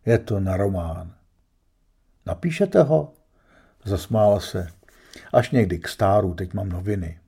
[0.06, 1.14] je to na román.
[2.26, 3.14] Napíšete ho?
[3.84, 4.68] Zasmála se.
[5.34, 7.20] Až někdy k stáru, teď mám noviny.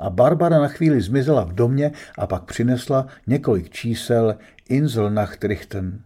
[0.00, 4.36] A Barbara na chvíli zmizela v domě a pak přinesla několik čísel
[4.68, 6.02] Inselnachtrichten.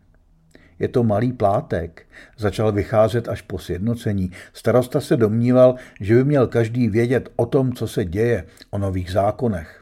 [0.78, 2.06] Je to malý plátek.
[2.38, 4.30] Začal vycházet až po sjednocení.
[4.52, 9.12] Starosta se domníval, že by měl každý vědět o tom, co se děje, o nových
[9.12, 9.79] zákonech.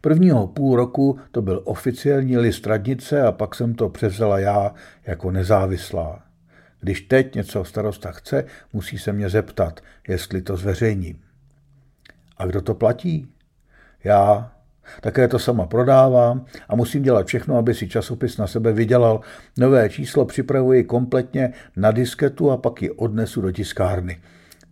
[0.00, 4.74] Prvního půl roku to byl oficiální list radnice a pak jsem to převzala já
[5.06, 6.22] jako nezávislá.
[6.80, 11.20] Když teď něco starosta chce, musí se mě zeptat, jestli to zveřejním.
[12.36, 13.28] A kdo to platí?
[14.04, 14.52] Já.
[15.00, 19.20] Také to sama prodávám a musím dělat všechno, aby si časopis na sebe vydělal.
[19.58, 24.20] Nové číslo připravuji kompletně na disketu a pak ji odnesu do tiskárny.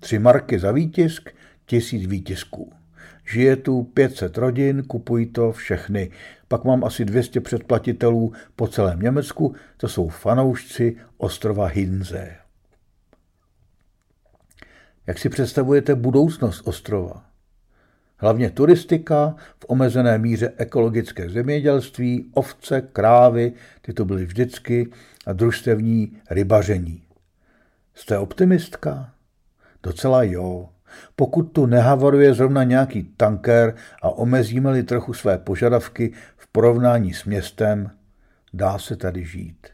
[0.01, 1.31] Tři marky za výtisk,
[1.67, 2.73] tisíc výtisků.
[3.27, 6.11] Žije tu 500 rodin, kupují to všechny.
[6.49, 12.37] Pak mám asi 200 předplatitelů po celém Německu, to jsou fanoušci ostrova Hinze.
[15.07, 17.25] Jak si představujete budoucnost ostrova?
[18.17, 24.91] Hlavně turistika, v omezené míře ekologické zemědělství, ovce, krávy, ty to byly vždycky,
[25.27, 27.03] a družstevní rybaření.
[27.95, 29.13] Jste optimistka?
[29.83, 30.69] Docela jo.
[31.17, 37.91] Pokud tu nehavaruje zrovna nějaký tanker a omezíme-li trochu své požadavky v porovnání s městem,
[38.55, 39.72] dá se tady žít.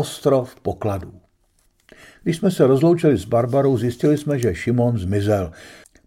[0.00, 1.12] Ostrov pokladů.
[2.22, 5.52] Když jsme se rozloučili s Barbarou, zjistili jsme, že Šimon zmizel.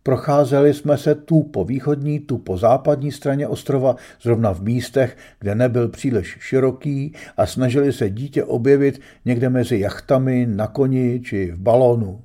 [0.04, 5.56] Procházeli jsme se tu po východní, tu po západní straně ostrova, zrovna v místech, kde
[5.56, 11.60] nebyl příliš široký a snažili se dítě objevit někde mezi jachtami, na koni či v
[11.60, 12.22] balónu.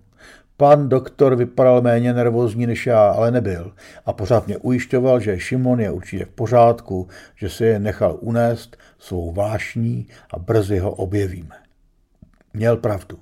[0.61, 3.73] Pan doktor vypadal méně nervózní než já, ale nebyl.
[4.07, 8.77] A pořád mě ujišťoval, že Šimon je určitě v pořádku, že se je nechal unést
[8.99, 11.57] svou vášní a brzy ho objevíme.
[12.55, 13.19] Měl pravdu.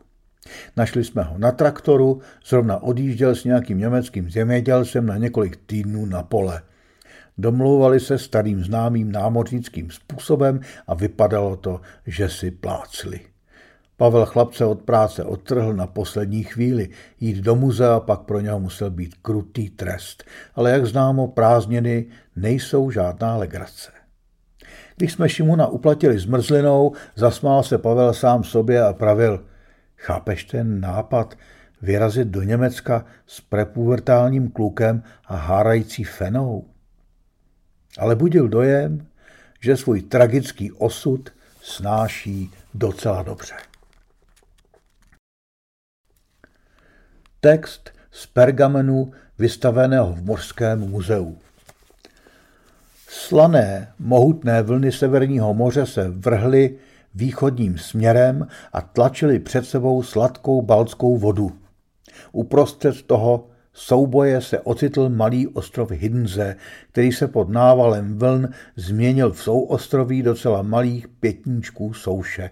[0.76, 6.22] Našli jsme ho na traktoru, zrovna odjížděl s nějakým německým zemědělcem na několik týdnů na
[6.22, 6.62] pole.
[7.38, 13.35] Domlouvali se starým známým námořnickým způsobem a vypadalo to, že si plácli.
[13.96, 16.88] Pavel chlapce od práce odtrhl na poslední chvíli.
[17.20, 20.24] Jít do muzea pak pro něho musel být krutý trest.
[20.54, 22.06] Ale jak známo, prázdniny
[22.36, 23.90] nejsou žádná legrace.
[24.96, 29.44] Když jsme Šimuna uplatili zmrzlinou, zasmál se Pavel sám sobě a pravil,
[29.96, 31.34] chápeš ten nápad
[31.82, 36.64] vyrazit do Německa s prepubertálním klukem a hárající fenou?
[37.98, 39.06] Ale budil dojem,
[39.60, 41.30] že svůj tragický osud
[41.62, 43.54] snáší docela dobře.
[47.46, 51.38] Text z pergamenu vystaveného v Mořském muzeu.
[53.08, 56.76] Slané, mohutné vlny Severního moře se vrhly
[57.14, 61.52] východním směrem a tlačily před sebou sladkou baltskou vodu.
[62.32, 66.56] Uprostřed toho souboje se ocitl malý ostrov Hindze,
[66.90, 72.50] který se pod návalem vln změnil v souostroví docela malých pětníčků souše.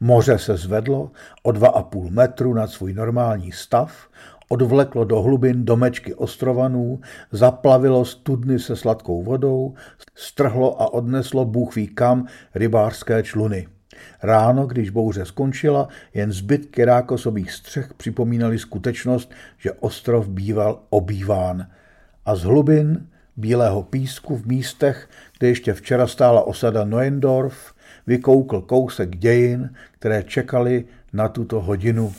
[0.00, 1.10] Moře se zvedlo
[1.42, 4.08] o dva a půl metru nad svůj normální stav,
[4.48, 7.00] odvleklo do hlubin domečky ostrovanů,
[7.32, 9.74] zaplavilo studny se sladkou vodou,
[10.14, 13.68] strhlo a odneslo bůh kam rybářské čluny.
[14.22, 21.66] Ráno, když bouře skončila, jen zbytky rákosových střech připomínali skutečnost, že ostrov býval obýván.
[22.26, 27.71] A z hlubin bílého písku v místech, kde ještě včera stála osada Neuendorf,
[28.06, 32.14] vykoukl kousek dějin, které čekali na tuto hodinu.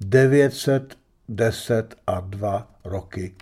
[0.00, 3.34] 910 a dva roky.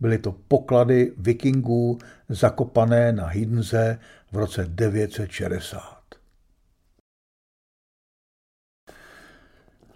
[0.00, 3.98] Byly to poklady vikingů zakopané na Hidnze
[4.32, 5.96] v roce 960.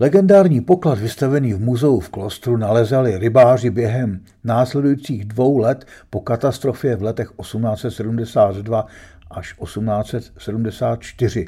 [0.01, 6.97] Legendární poklad vystavený v muzeu v Klostru nalezali rybáři během následujících dvou let po katastrofě
[6.97, 8.87] v letech 1872
[9.31, 11.47] až 1874.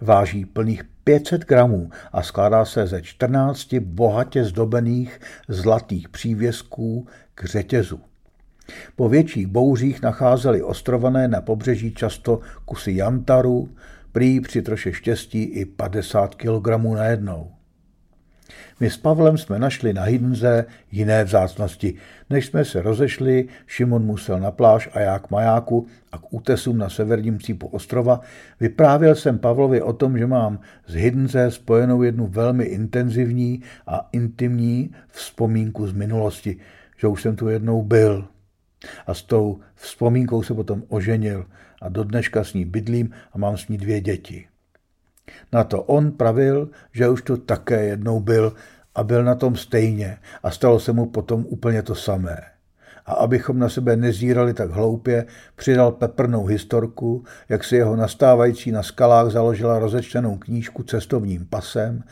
[0.00, 8.00] Váží plných 500 gramů a skládá se ze 14 bohatě zdobených zlatých přívěsků k řetězu.
[8.96, 13.68] Po větších bouřích nacházeli ostrované na pobřeží často kusy jantaru,
[14.12, 17.50] prý při troše štěstí i 50 kg najednou.
[18.80, 21.94] My s Pavlem jsme našli na Hidnze jiné vzácnosti.
[22.30, 26.78] Než jsme se rozešli, Šimon musel na pláž a já k majáku a k útesům
[26.78, 28.20] na severním cípu ostrova.
[28.60, 34.94] Vyprávěl jsem Pavlovi o tom, že mám z Hidnze spojenou jednu velmi intenzivní a intimní
[35.08, 36.56] vzpomínku z minulosti,
[36.98, 38.28] že už jsem tu jednou byl.
[39.06, 41.46] A s tou vzpomínkou se potom oženil
[41.82, 44.51] a do dneška s ní bydlím a mám s ní dvě děti.
[45.52, 48.52] Na to on pravil, že už tu také jednou byl
[48.94, 52.38] a byl na tom stejně a stalo se mu potom úplně to samé.
[53.06, 58.82] A abychom na sebe nezírali tak hloupě, přidal peprnou historku, jak si jeho nastávající na
[58.82, 62.04] skalách založila rozečtenou knížku cestovním pasem,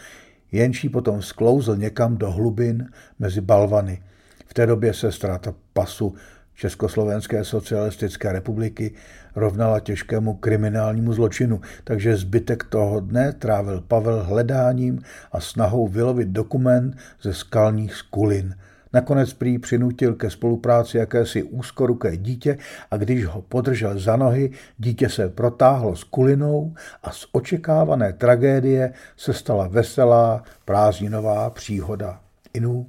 [0.52, 2.88] jenší potom sklouzl někam do hlubin
[3.18, 4.02] mezi balvany.
[4.46, 6.14] V té době se ztráta pasu
[6.60, 8.92] Československé socialistické republiky
[9.36, 15.00] rovnala těžkému kriminálnímu zločinu, takže zbytek toho dne trávil Pavel hledáním
[15.32, 18.54] a snahou vylovit dokument ze skalních skulin.
[18.92, 22.58] Nakonec prý přinutil ke spolupráci jakési úzkoruké dítě
[22.90, 28.92] a když ho podržel za nohy, dítě se protáhlo s kulinou a z očekávané tragédie
[29.16, 32.20] se stala veselá prázdninová příhoda.
[32.54, 32.86] Inu,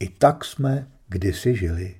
[0.00, 1.99] i tak jsme kdysi žili.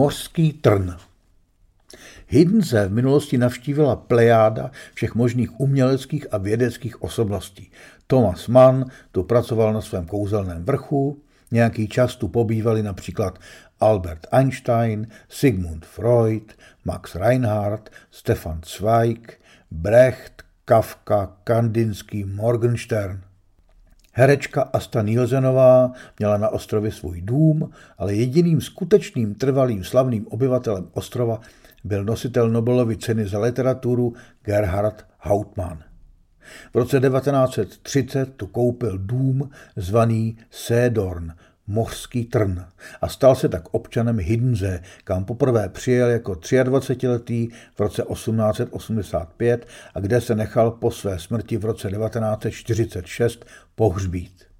[0.00, 0.92] Mořský trn.
[2.28, 7.70] Hiddense v minulosti navštívila plejáda všech možných uměleckých a vědeckých osobností.
[8.06, 13.38] Thomas Mann tu pracoval na svém kouzelném vrchu, nějaký čas tu pobývali například
[13.80, 16.52] Albert Einstein, Sigmund Freud,
[16.84, 19.40] Max Reinhardt, Stefan Zweig,
[19.70, 23.20] Brecht, Kafka, Kandinsky, Morgenstern.
[24.12, 31.40] Herečka Asta Nielsenová měla na ostrově svůj dům, ale jediným skutečným trvalým slavným obyvatelem ostrova
[31.84, 35.78] byl nositel Nobelovy ceny za literaturu Gerhard Hauptmann.
[36.72, 41.32] V roce 1930 tu koupil dům zvaný Sédorn,
[41.66, 42.64] mořský trn
[43.00, 50.00] a stal se tak občanem Hiddenze, kam poprvé přijel jako 23-letý v roce 1885 a
[50.00, 54.50] kde se nechal po své smrti v roce 1946 pohřbít.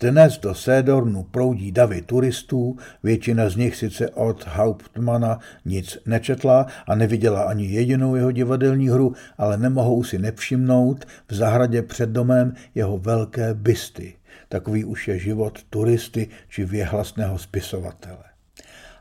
[0.00, 6.94] Dnes do Sédornu proudí davy turistů, většina z nich sice od Hauptmana nic nečetla a
[6.94, 12.98] neviděla ani jedinou jeho divadelní hru, ale nemohou si nevšimnout v zahradě před domem jeho
[12.98, 14.14] velké bysty.
[14.48, 18.24] Takový už je život turisty či věhlasného spisovatele.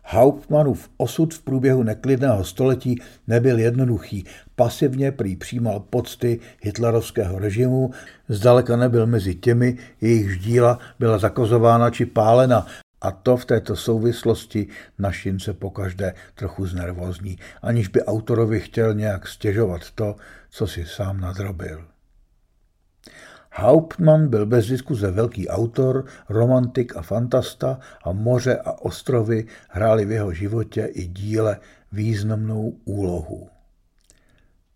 [0.08, 4.26] Hauptmannův osud v průběhu neklidného století nebyl jednoduchý.
[4.56, 7.91] Pasivně prý přijímal pocty hitlerovského režimu,
[8.30, 12.68] zdaleka nebyl mezi těmi, jejichž díla byla zakozována či pálena,
[13.02, 14.68] a to v této souvislosti
[15.00, 20.16] našince pokaždé trochu znervozní, aniž by autorovi chtěl nějak stěžovat to,
[20.50, 21.86] co si sám nadrobil.
[23.58, 30.12] Hauptmann byl bez diskuze velký autor, romantik a fantasta a moře a ostrovy hrály v
[30.12, 31.60] jeho životě i díle
[31.91, 33.49] významnou úlohu.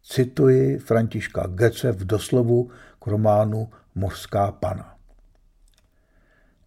[0.03, 2.69] Cituji Františka Gece v doslovu
[2.99, 4.95] k románu Mořská pana.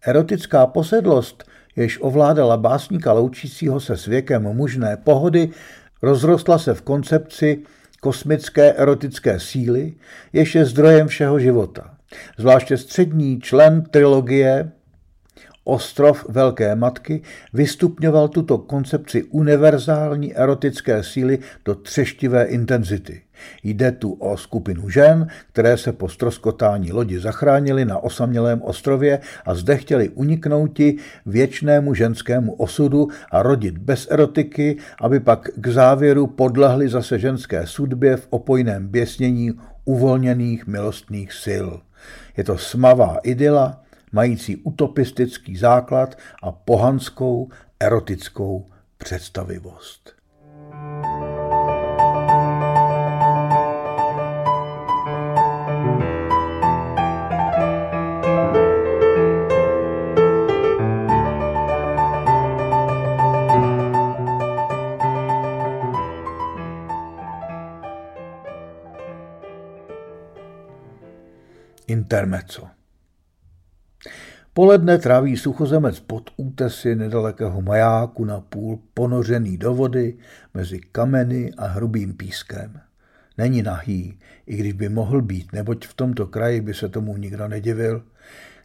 [0.05, 1.43] Erotická posedlost,
[1.75, 5.49] jež ovládala básníka loučícího se s věkem mužné pohody,
[6.01, 7.63] rozrostla se v koncepci
[8.01, 9.93] kosmické erotické síly,
[10.33, 11.92] jež je zdrojem všeho života.
[12.37, 14.71] Zvláště střední člen trilogie
[15.65, 17.21] Ostrov Velké matky
[17.53, 23.21] vystupňoval tuto koncepci univerzální erotické síly do třeštivé intenzity.
[23.63, 29.55] Jde tu o skupinu žen, které se po stroskotání lodi zachránili na osamělém ostrově a
[29.55, 36.89] zde chtěli uniknouti věčnému ženskému osudu a rodit bez erotiky, aby pak k závěru podlehli
[36.89, 39.51] zase ženské sudbě v opojném běsnění
[39.85, 41.67] uvolněných milostných sil.
[42.37, 47.49] Je to smavá idyla, mající utopistický základ a pohanskou
[47.79, 50.12] erotickou představivost.
[72.13, 72.67] Intermezzo.
[74.53, 80.17] Poledne tráví suchozemec pod útesy nedalekého majáku na půl ponořený do vody
[80.53, 82.81] mezi kameny a hrubým pískem.
[83.37, 87.47] Není nahý, i když by mohl být, neboť v tomto kraji by se tomu nikdo
[87.47, 88.03] nedivil.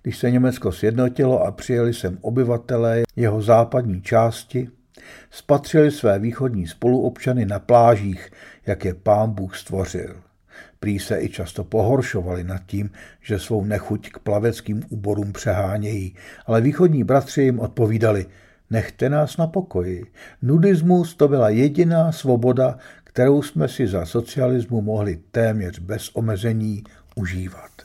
[0.02, 4.68] Když se Německo sjednotilo a přijeli sem obyvatelé jeho západní části,
[5.30, 8.30] spatřili své východní spoluobčany na plážích,
[8.66, 10.27] jak je pán Bůh stvořil.
[10.80, 16.14] Prý se i často pohoršovali nad tím, že svou nechuť k plaveckým úborům přehánějí,
[16.46, 18.26] ale východní bratři jim odpovídali,
[18.70, 20.06] nechte nás na pokoji.
[20.42, 27.77] Nudismus to byla jediná svoboda, kterou jsme si za socialismu mohli téměř bez omezení užívat.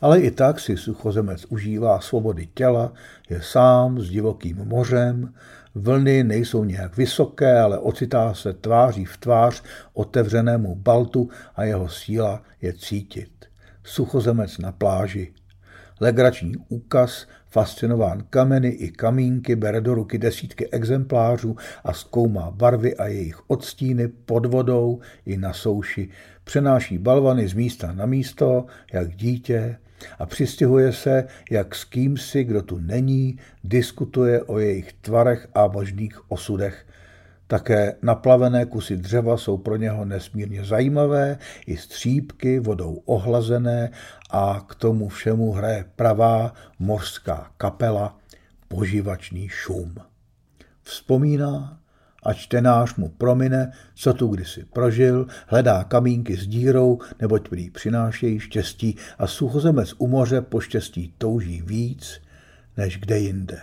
[0.00, 2.92] Ale i tak si suchozemec užívá svobody těla,
[3.30, 5.32] je sám s divokým mořem,
[5.78, 9.62] Vlny nejsou nějak vysoké, ale ocitá se tváří v tvář
[9.94, 13.30] otevřenému baltu a jeho síla je cítit.
[13.84, 15.32] Suchozemec na pláži.
[16.00, 23.06] legrační úkaz, fascinován kameny i kamínky, bere do ruky desítky exemplářů a zkoumá barvy a
[23.06, 26.08] jejich odstíny pod vodou i na souši.
[26.44, 29.78] Přenáší balvany z místa na místo, jak dítě,
[30.18, 36.30] a přistěhuje se, jak s kýmsi, kdo tu není, diskutuje o jejich tvarech a možných
[36.30, 36.86] osudech.
[37.46, 43.90] Také naplavené kusy dřeva jsou pro něho nesmírně zajímavé, i střípky vodou ohlazené
[44.30, 48.18] a k tomu všemu hraje pravá mořská kapela,
[48.68, 49.94] poživačný šum.
[50.82, 51.78] Vzpomíná,
[52.26, 58.40] a čtenář mu promine, co tu kdysi prožil, hledá kamínky s dírou, neboť prý přinášejí
[58.40, 62.20] štěstí a suchozemec u moře po štěstí touží víc,
[62.76, 63.60] než kde jinde.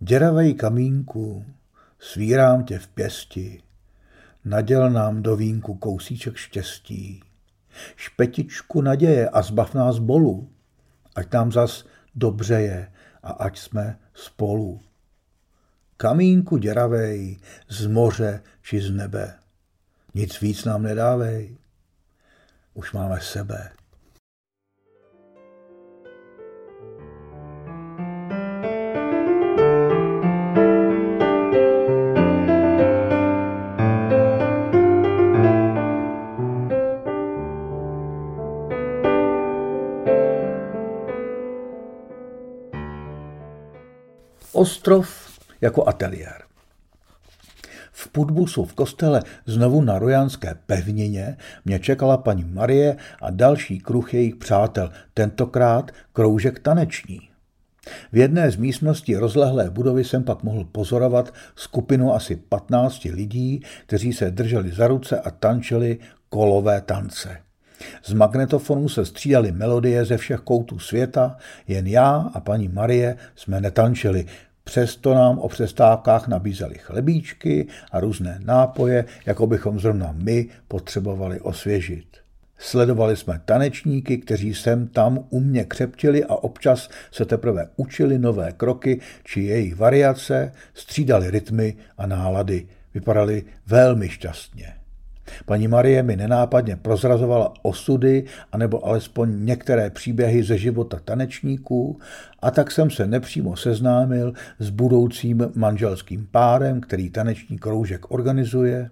[0.00, 1.44] Děravej kamínku,
[1.98, 3.62] svírám tě v pěsti,
[4.44, 7.22] naděl nám do vínku kousíček štěstí,
[7.96, 10.48] špetičku naděje a zbav nás bolu,
[11.14, 12.92] ať nám zas dobře je
[13.22, 14.80] a ať jsme spolu
[16.02, 17.38] kamínku děravej,
[17.68, 19.38] z moře či z nebe.
[20.14, 21.56] Nic víc nám nedávej.
[22.74, 23.70] Už máme sebe.
[44.52, 45.21] Ostrov
[45.62, 46.42] jako ateliér.
[47.92, 54.14] V Putbusu v kostele znovu na Rojanské pevnině mě čekala paní Marie a další kruh
[54.14, 57.20] jejich přátel, tentokrát kroužek taneční.
[58.12, 64.12] V jedné z místností rozlehlé budovy jsem pak mohl pozorovat skupinu asi 15 lidí, kteří
[64.12, 65.98] se drželi za ruce a tančili
[66.28, 67.38] kolové tance.
[68.04, 71.36] Z magnetofonu se střídaly melodie ze všech koutů světa,
[71.68, 74.26] jen já a paní Marie jsme netančili,
[74.64, 82.06] Přesto nám o přestávkách nabízeli chlebíčky a různé nápoje, jako bychom zrovna my potřebovali osvěžit.
[82.58, 88.52] Sledovali jsme tanečníky, kteří sem tam u mě křeptili a občas se teprve učili nové
[88.52, 92.68] kroky či jejich variace, střídali rytmy a nálady.
[92.94, 94.81] Vypadali velmi šťastně.
[95.46, 102.00] Paní Marie mi nenápadně prozrazovala osudy anebo alespoň některé příběhy ze života tanečníků
[102.42, 108.90] a tak jsem se nepřímo seznámil s budoucím manželským párem, který taneční kroužek organizuje,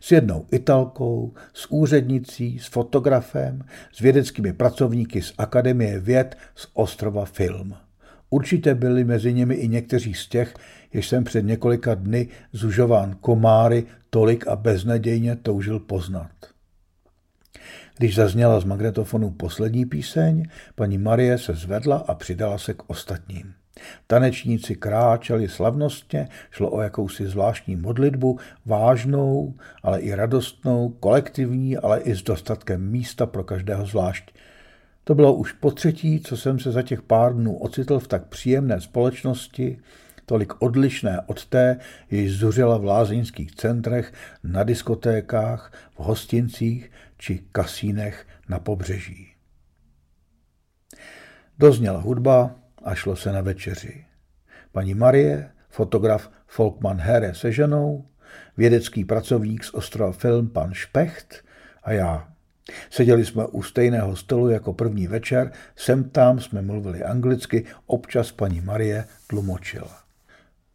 [0.00, 3.62] s jednou italkou, s úřednicí, s fotografem,
[3.92, 7.74] s vědeckými pracovníky z Akademie věd z ostrova Film.
[8.30, 10.54] Určitě byli mezi nimi i někteří z těch,
[10.92, 16.30] jež jsem před několika dny zužován komáry tolik a beznadějně toužil poznat.
[17.98, 23.54] Když zazněla z magnetofonu poslední píseň, paní Marie se zvedla a přidala se k ostatním.
[24.06, 32.14] Tanečníci kráčeli slavnostně, šlo o jakousi zvláštní modlitbu, vážnou, ale i radostnou, kolektivní, ale i
[32.14, 34.30] s dostatkem místa pro každého zvlášť.
[35.04, 38.26] To bylo už po třetí, co jsem se za těch pár dnů ocitl v tak
[38.26, 39.78] příjemné společnosti,
[40.30, 41.76] tolik odlišné od té,
[42.10, 44.12] jež zuřila v lázeňských centrech,
[44.44, 49.34] na diskotékách, v hostincích či kasínech na pobřeží.
[51.58, 54.04] Dozněla hudba a šlo se na večeři.
[54.72, 58.04] Paní Marie, fotograf Folkman Here se ženou,
[58.56, 61.44] vědecký pracovník z ostrova Film pan Špecht
[61.82, 62.28] a já.
[62.90, 68.60] Seděli jsme u stejného stolu jako první večer, sem tam jsme mluvili anglicky, občas paní
[68.60, 70.09] Marie tlumočila.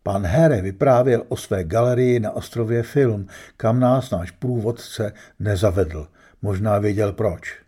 [0.08, 3.28] Pan Here vyprávěl o své galerii na ostrově Film,
[3.58, 6.08] kam nás náš průvodce nezavedl.
[6.42, 7.62] Možná věděl proč.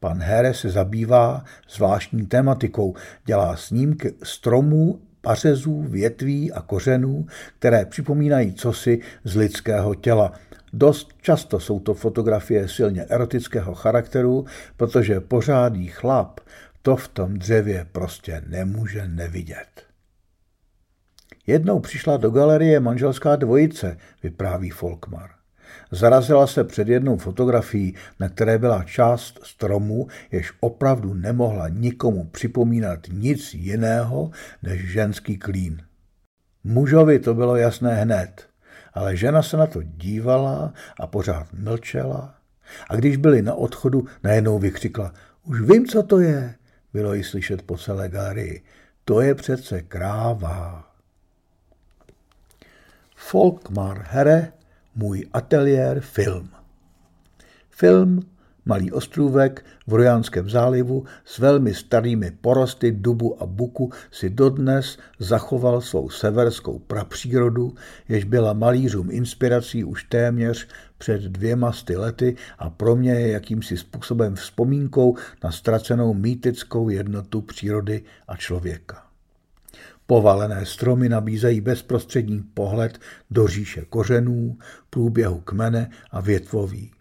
[0.00, 2.94] Pan Here se zabývá zvláštní tematikou,
[3.24, 7.26] dělá snímky stromů, pařezů, větví a kořenů,
[7.58, 10.32] které připomínají cosi z lidského těla.
[10.72, 14.44] Dost často jsou to fotografie silně erotického charakteru,
[14.76, 16.40] protože pořádný chlap
[16.82, 19.83] to v tom dřevě prostě nemůže nevidět.
[21.46, 25.30] Jednou přišla do galerie manželská dvojice, vypráví Folkmar.
[25.90, 33.00] Zarazila se před jednou fotografií, na které byla část stromu, jež opravdu nemohla nikomu připomínat
[33.12, 34.30] nic jiného
[34.62, 35.82] než ženský klín.
[36.64, 38.46] Mužovi to bylo jasné hned,
[38.94, 42.34] ale žena se na to dívala a pořád mlčela.
[42.90, 46.54] A když byli na odchodu, najednou vykřikla, už vím, co to je.
[46.92, 48.62] Bylo jí slyšet po celé galerii.
[49.04, 50.93] To je přece kráva.
[53.26, 54.52] Folkmar Here,
[54.94, 56.48] můj ateliér film.
[57.70, 58.20] Film
[58.64, 65.80] Malý ostrůvek v Rojánském zálivu s velmi starými porosty dubu a buku si dodnes zachoval
[65.80, 67.74] svou severskou prapřírodu,
[68.08, 70.68] jež byla malířům inspirací už téměř
[70.98, 77.40] před dvěma sty lety a pro mě je jakýmsi způsobem vzpomínkou na ztracenou mýtickou jednotu
[77.40, 79.03] přírody a člověka.
[80.06, 82.98] Povalené stromy nabízejí bezprostřední pohled
[83.30, 84.58] do říše kořenů,
[84.90, 86.92] průběhu kmene a větvoví.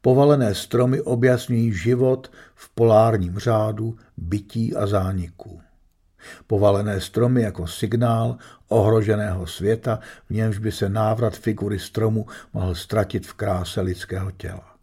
[0.00, 5.60] Povalené stromy objasňují život v polárním řádu bytí a zániku.
[6.46, 8.36] Povalené stromy jako signál
[8.68, 14.73] ohroženého světa, v němž by se návrat figury stromu mohl ztratit v kráse lidského těla.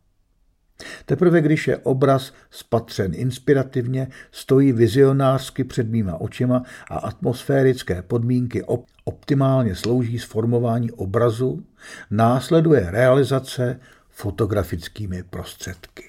[1.05, 8.85] Teprve když je obraz spatřen inspirativně, stojí vizionářsky před mýma očima a atmosférické podmínky op-
[9.03, 11.63] optimálně slouží sformování obrazu,
[12.11, 13.79] následuje realizace
[14.09, 16.03] fotografickými prostředky.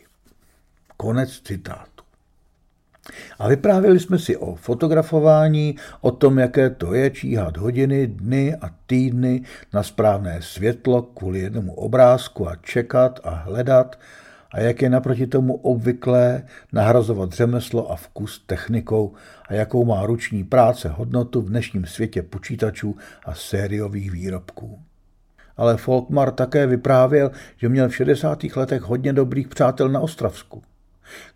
[0.97, 1.93] Konec citátu.
[3.39, 8.71] A vyprávěli jsme si o fotografování, o tom, jaké to je číhat hodiny, dny a
[8.87, 9.43] týdny
[9.73, 13.99] na správné světlo kvůli jednomu obrázku a čekat a hledat,
[14.53, 16.43] a jak je naproti tomu obvyklé
[16.73, 19.13] nahrazovat řemeslo a vkus technikou
[19.49, 24.79] a jakou má ruční práce hodnotu v dnešním světě počítačů a sériových výrobků.
[25.57, 28.45] Ale Folkmar také vyprávěl, že měl v 60.
[28.57, 30.63] letech hodně dobrých přátel na Ostravsku.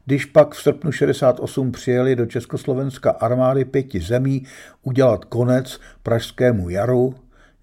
[0.04, 4.46] Když pak v srpnu 68 přijeli do Československa armády pěti zemí
[4.82, 7.14] udělat konec pražskému jaru,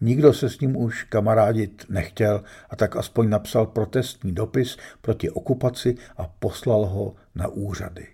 [0.03, 5.95] Nikdo se s ním už kamarádit nechtěl a tak aspoň napsal protestní dopis proti okupaci
[6.17, 8.07] a poslal ho na úřady.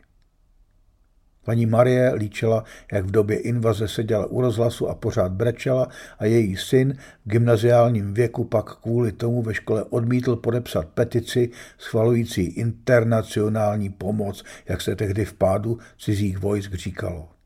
[1.46, 5.88] Paní Marie líčila, jak v době invaze seděla u rozhlasu a pořád brečela
[6.20, 6.94] a její syn
[7.26, 14.82] v gymnaziálním věku pak kvůli tomu ve škole odmítl podepsat petici schvalující internacionální pomoc, jak
[14.82, 17.39] se tehdy v pádu cizích vojsk říkalo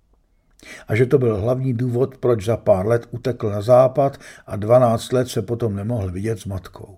[0.88, 5.12] a že to byl hlavní důvod, proč za pár let utekl na západ a 12
[5.12, 6.98] let se potom nemohl vidět s matkou.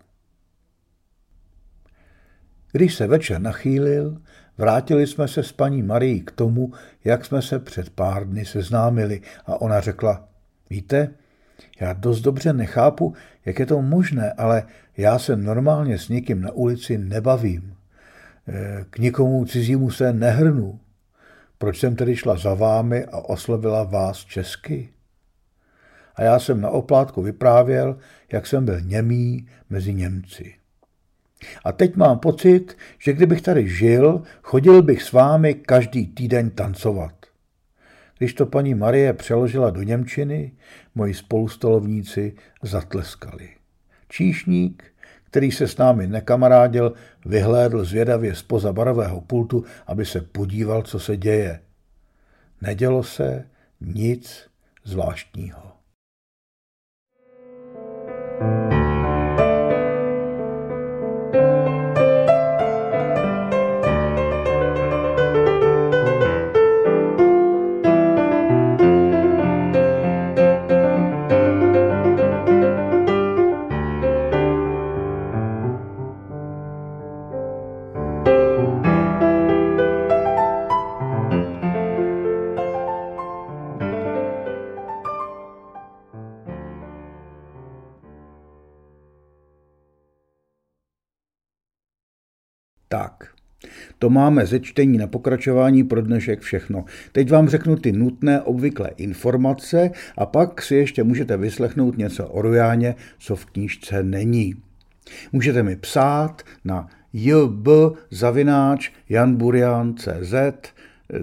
[2.72, 4.18] Když se večer nachýlil,
[4.58, 9.22] vrátili jsme se s paní Marií k tomu, jak jsme se před pár dny seznámili
[9.46, 10.28] a ona řekla,
[10.70, 11.10] víte,
[11.80, 13.14] já dost dobře nechápu,
[13.46, 14.64] jak je to možné, ale
[14.98, 17.76] já se normálně s nikým na ulici nebavím.
[18.48, 20.80] Eh, k nikomu cizímu se nehrnu.
[21.58, 24.90] Proč jsem tedy šla za vámi a oslovila vás česky?
[26.16, 27.98] A já jsem na oplátku vyprávěl,
[28.32, 30.56] jak jsem byl němý mezi Němci.
[31.66, 37.26] A teď mám pocit, že kdybych tady žil, chodil bych s vámi každý týden tancovat.
[38.18, 40.52] Když to paní Marie přeložila do Němčiny,
[40.96, 42.34] moji spolustolovníci
[42.64, 43.50] zatleskali.
[44.10, 44.84] Číšník,
[45.36, 46.94] který se s námi nekamarádil,
[47.26, 51.60] vyhlédl zvědavě spoza barového pultu, aby se podíval, co se děje.
[52.62, 53.48] Nedělo se
[53.82, 54.48] nic
[54.84, 55.75] zvláštního.
[94.00, 96.86] To máme ze čtení na pokračování pro dnešek všechno.
[97.12, 102.42] Teď vám řeknu ty nutné obvyklé informace a pak si ještě můžete vyslechnout něco o
[102.42, 104.56] Rojáně, co v knížce není.
[105.32, 107.68] Můžete mi psát na jb
[108.12, 110.34] zavináč janburian.cz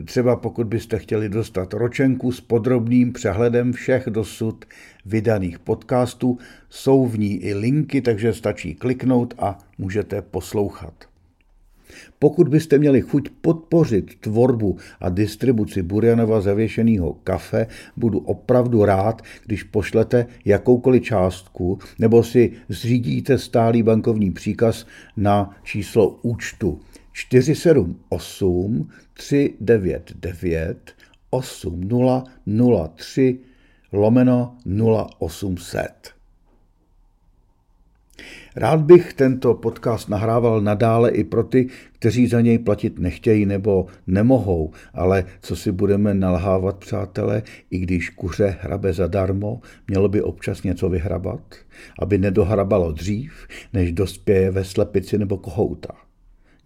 [0.05, 4.65] Třeba pokud byste chtěli dostat ročenku s podrobným přehledem všech dosud
[5.07, 6.39] vydaných podcastů,
[6.71, 11.12] jsou v ní i linky, takže stačí kliknout a můžete poslouchat.
[12.19, 17.67] Pokud byste měli chuť podpořit tvorbu a distribuci Burjanova zavěšeného kafe,
[17.97, 24.87] budu opravdu rád, když pošlete jakoukoliv částku nebo si zřídíte stálý bankovní příkaz
[25.17, 26.81] na číslo účtu
[27.13, 30.93] 478 399
[31.31, 33.39] 8003
[33.93, 34.57] lomeno
[35.19, 36.12] 0800.
[38.57, 43.87] Rád bych tento podcast nahrával nadále i pro ty, kteří za něj platit nechtějí nebo
[44.07, 50.63] nemohou, ale co si budeme nalhávat, přátelé, i když kuře hrabe zadarmo, mělo by občas
[50.63, 51.41] něco vyhrabat,
[51.99, 53.33] aby nedohrabalo dřív,
[53.73, 55.95] než dospěje ve slepici nebo kohouta.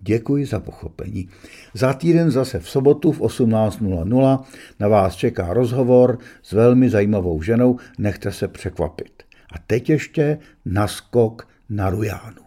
[0.01, 1.29] Děkuji za pochopení.
[1.75, 4.45] Za týden zase v sobotu v 18.00
[4.81, 7.77] na vás čeká rozhovor s velmi zajímavou ženou.
[7.99, 9.23] Nechte se překvapit.
[9.53, 12.46] A teď ještě naskok na Rujánu.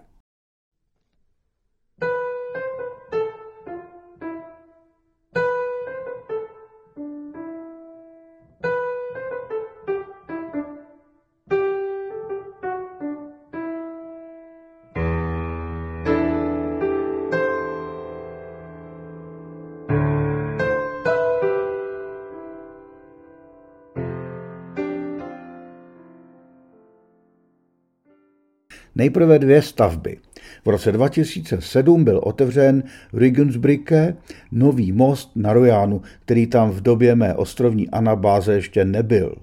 [28.99, 30.17] Nejprve dvě stavby.
[30.65, 32.83] V roce 2007 byl otevřen
[33.13, 34.15] Regensbrücke,
[34.51, 39.35] nový most na Rojánu, který tam v době mé ostrovní anabáze ještě nebyl.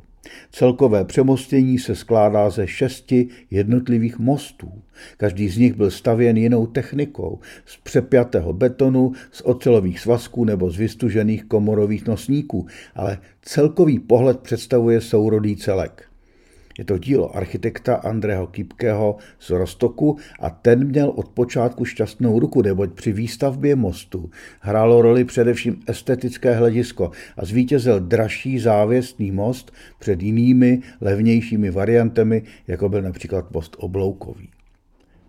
[0.52, 4.72] Celkové přemostění se skládá ze šesti jednotlivých mostů.
[5.16, 10.76] Každý z nich byl stavěn jinou technikou, z přepjatého betonu, z ocelových svazků nebo z
[10.76, 16.15] vystužených komorových nosníků, ale celkový pohled představuje sourodý celek.
[16.78, 22.62] Je to dílo architekta Andreho Kipkého z Rostoku a ten měl od počátku šťastnou ruku,
[22.62, 30.22] neboť při výstavbě mostu hrálo roli především estetické hledisko a zvítězil dražší závěstný most před
[30.22, 34.48] jinými levnějšími variantami, jako byl například most obloukový.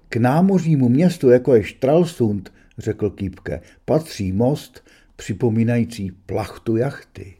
[0.09, 4.83] K námořnímu městu, jako je Stralsund, řekl Kýpke, patří most
[5.15, 7.33] připomínající plachtu jachty.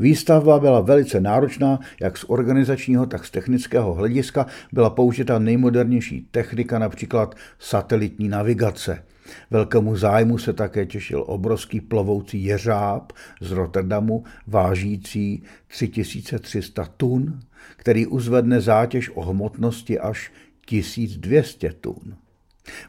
[0.00, 6.78] Výstavba byla velice náročná, jak z organizačního, tak z technického hlediska byla použita nejmodernější technika,
[6.78, 9.02] například satelitní navigace.
[9.50, 17.40] Velkému zájmu se také těšil obrovský plovoucí jeřáb z Rotterdamu, vážící 3300 tun,
[17.76, 20.32] který uzvedne zátěž o hmotnosti až
[20.66, 22.16] 1200 tun.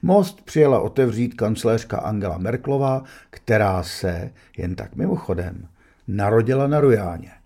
[0.01, 5.67] Most přijela otevřít kancléřka Angela Merklová, která se, jen tak mimochodem,
[6.07, 7.40] narodila na Rujáně.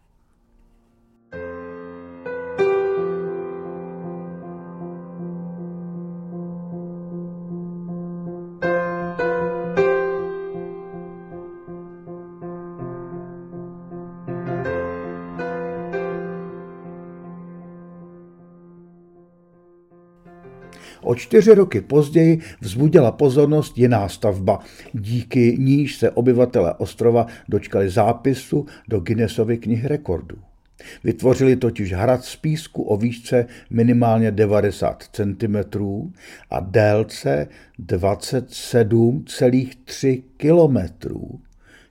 [21.16, 24.60] Čtyři roky později vzbudila pozornost jiná stavba,
[24.94, 30.36] díky níž se obyvatele ostrova dočkali zápisu do Guinnessovy knihy rekordů.
[31.04, 35.58] Vytvořili totiž hrad z písku o výšce minimálně 90 cm
[36.50, 37.48] a délce
[37.80, 40.78] 27,3 km,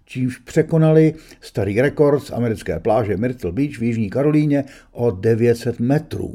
[0.04, 6.34] čímž překonali starý rekord z americké pláže Myrtle Beach v Jižní Karolíně o 900 metrů.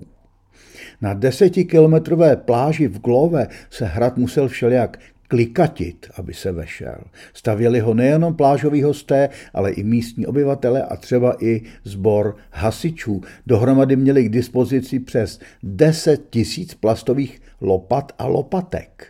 [1.02, 5.00] Na desetikilometrové pláži v Glove se hrad musel všelijak
[5.30, 6.98] klikatit, aby se vešel.
[7.34, 13.22] Stavěli ho nejenom plážoví hosté, ale i místní obyvatele a třeba i sbor hasičů.
[13.48, 19.08] Dohromady měli k dispozici přes 10 tisíc plastových lopat a lopatek.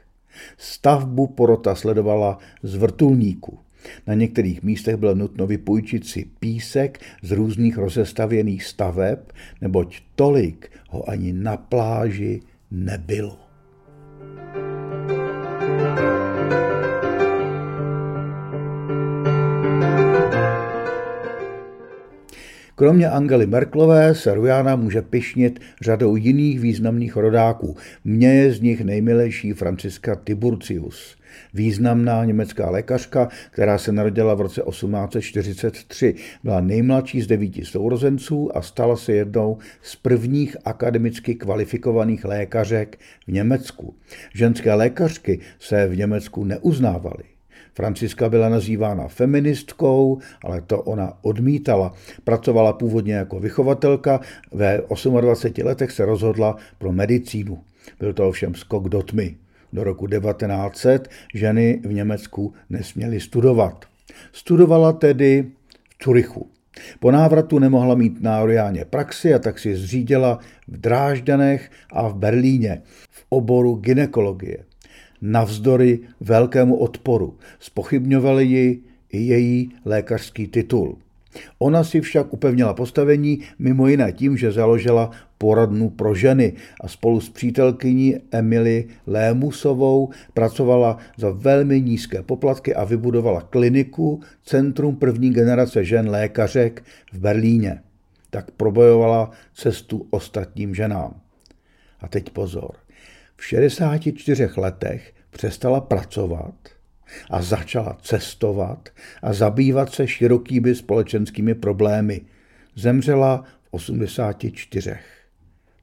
[0.58, 3.60] Stavbu porota sledovala z vrtulníku.
[4.08, 9.20] Na některých místech bylo nutno vypůjčit si písek z různých rozestavěných staveb,
[9.62, 13.49] neboť tolik ho ani na pláži nebylo.
[22.80, 27.78] Kromě Angely Merklové se Rujana může pišnit řadou jiných významných rodáků.
[28.06, 31.16] Mně je z nich nejmilejší Franciska Tiburcius,
[31.54, 36.16] významná německá lékařka, která se narodila v roce 1843.
[36.44, 43.32] Byla nejmladší z devíti sourozenců a stala se jednou z prvních akademicky kvalifikovaných lékařek v
[43.32, 43.96] Německu.
[44.34, 47.39] Ženské lékařky se v Německu neuznávaly.
[47.80, 51.94] Franciska byla nazývána feministkou, ale to ona odmítala.
[52.24, 54.20] Pracovala původně jako vychovatelka,
[54.52, 54.82] ve
[55.22, 57.60] 28 letech se rozhodla pro medicínu.
[58.00, 59.36] Byl to ovšem skok do tmy.
[59.74, 63.86] Do roku 1900 ženy v Německu nesměly studovat.
[64.32, 65.46] Studovala tedy
[65.90, 66.50] v Curychu.
[67.00, 72.16] Po návratu nemohla mít na Oriáně praxi a tak si zřídila v Drážďanech a v
[72.16, 74.69] Berlíně v oboru ginekologie
[75.22, 77.38] navzdory velkému odporu.
[77.60, 80.98] Spochybňovali ji i její lékařský titul.
[81.60, 87.22] Ona si však upevnila postavení mimo jiné tím, že založila poradnu pro ženy a spolu
[87.22, 95.84] s přítelkyní Emily Lémusovou pracovala za velmi nízké poplatky a vybudovala kliniku Centrum první generace
[95.86, 97.82] žen lékařek v Berlíně.
[98.30, 101.22] Tak probojovala cestu ostatním ženám.
[102.02, 102.72] A teď pozor.
[103.40, 106.56] V 64 letech přestala pracovat
[107.30, 108.90] a začala cestovat
[109.22, 112.22] a zabývat se širokými společenskými problémy.
[112.76, 114.96] Zemřela v 84.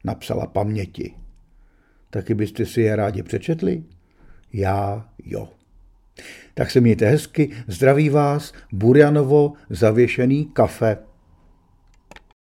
[0.05, 1.15] Napsala paměti.
[2.11, 3.83] Taky byste si je rádi přečetli?
[4.53, 5.49] Já jo.
[6.55, 10.99] Tak se mějte hezky, zdraví vás, Burjanovo zavěšený kafe.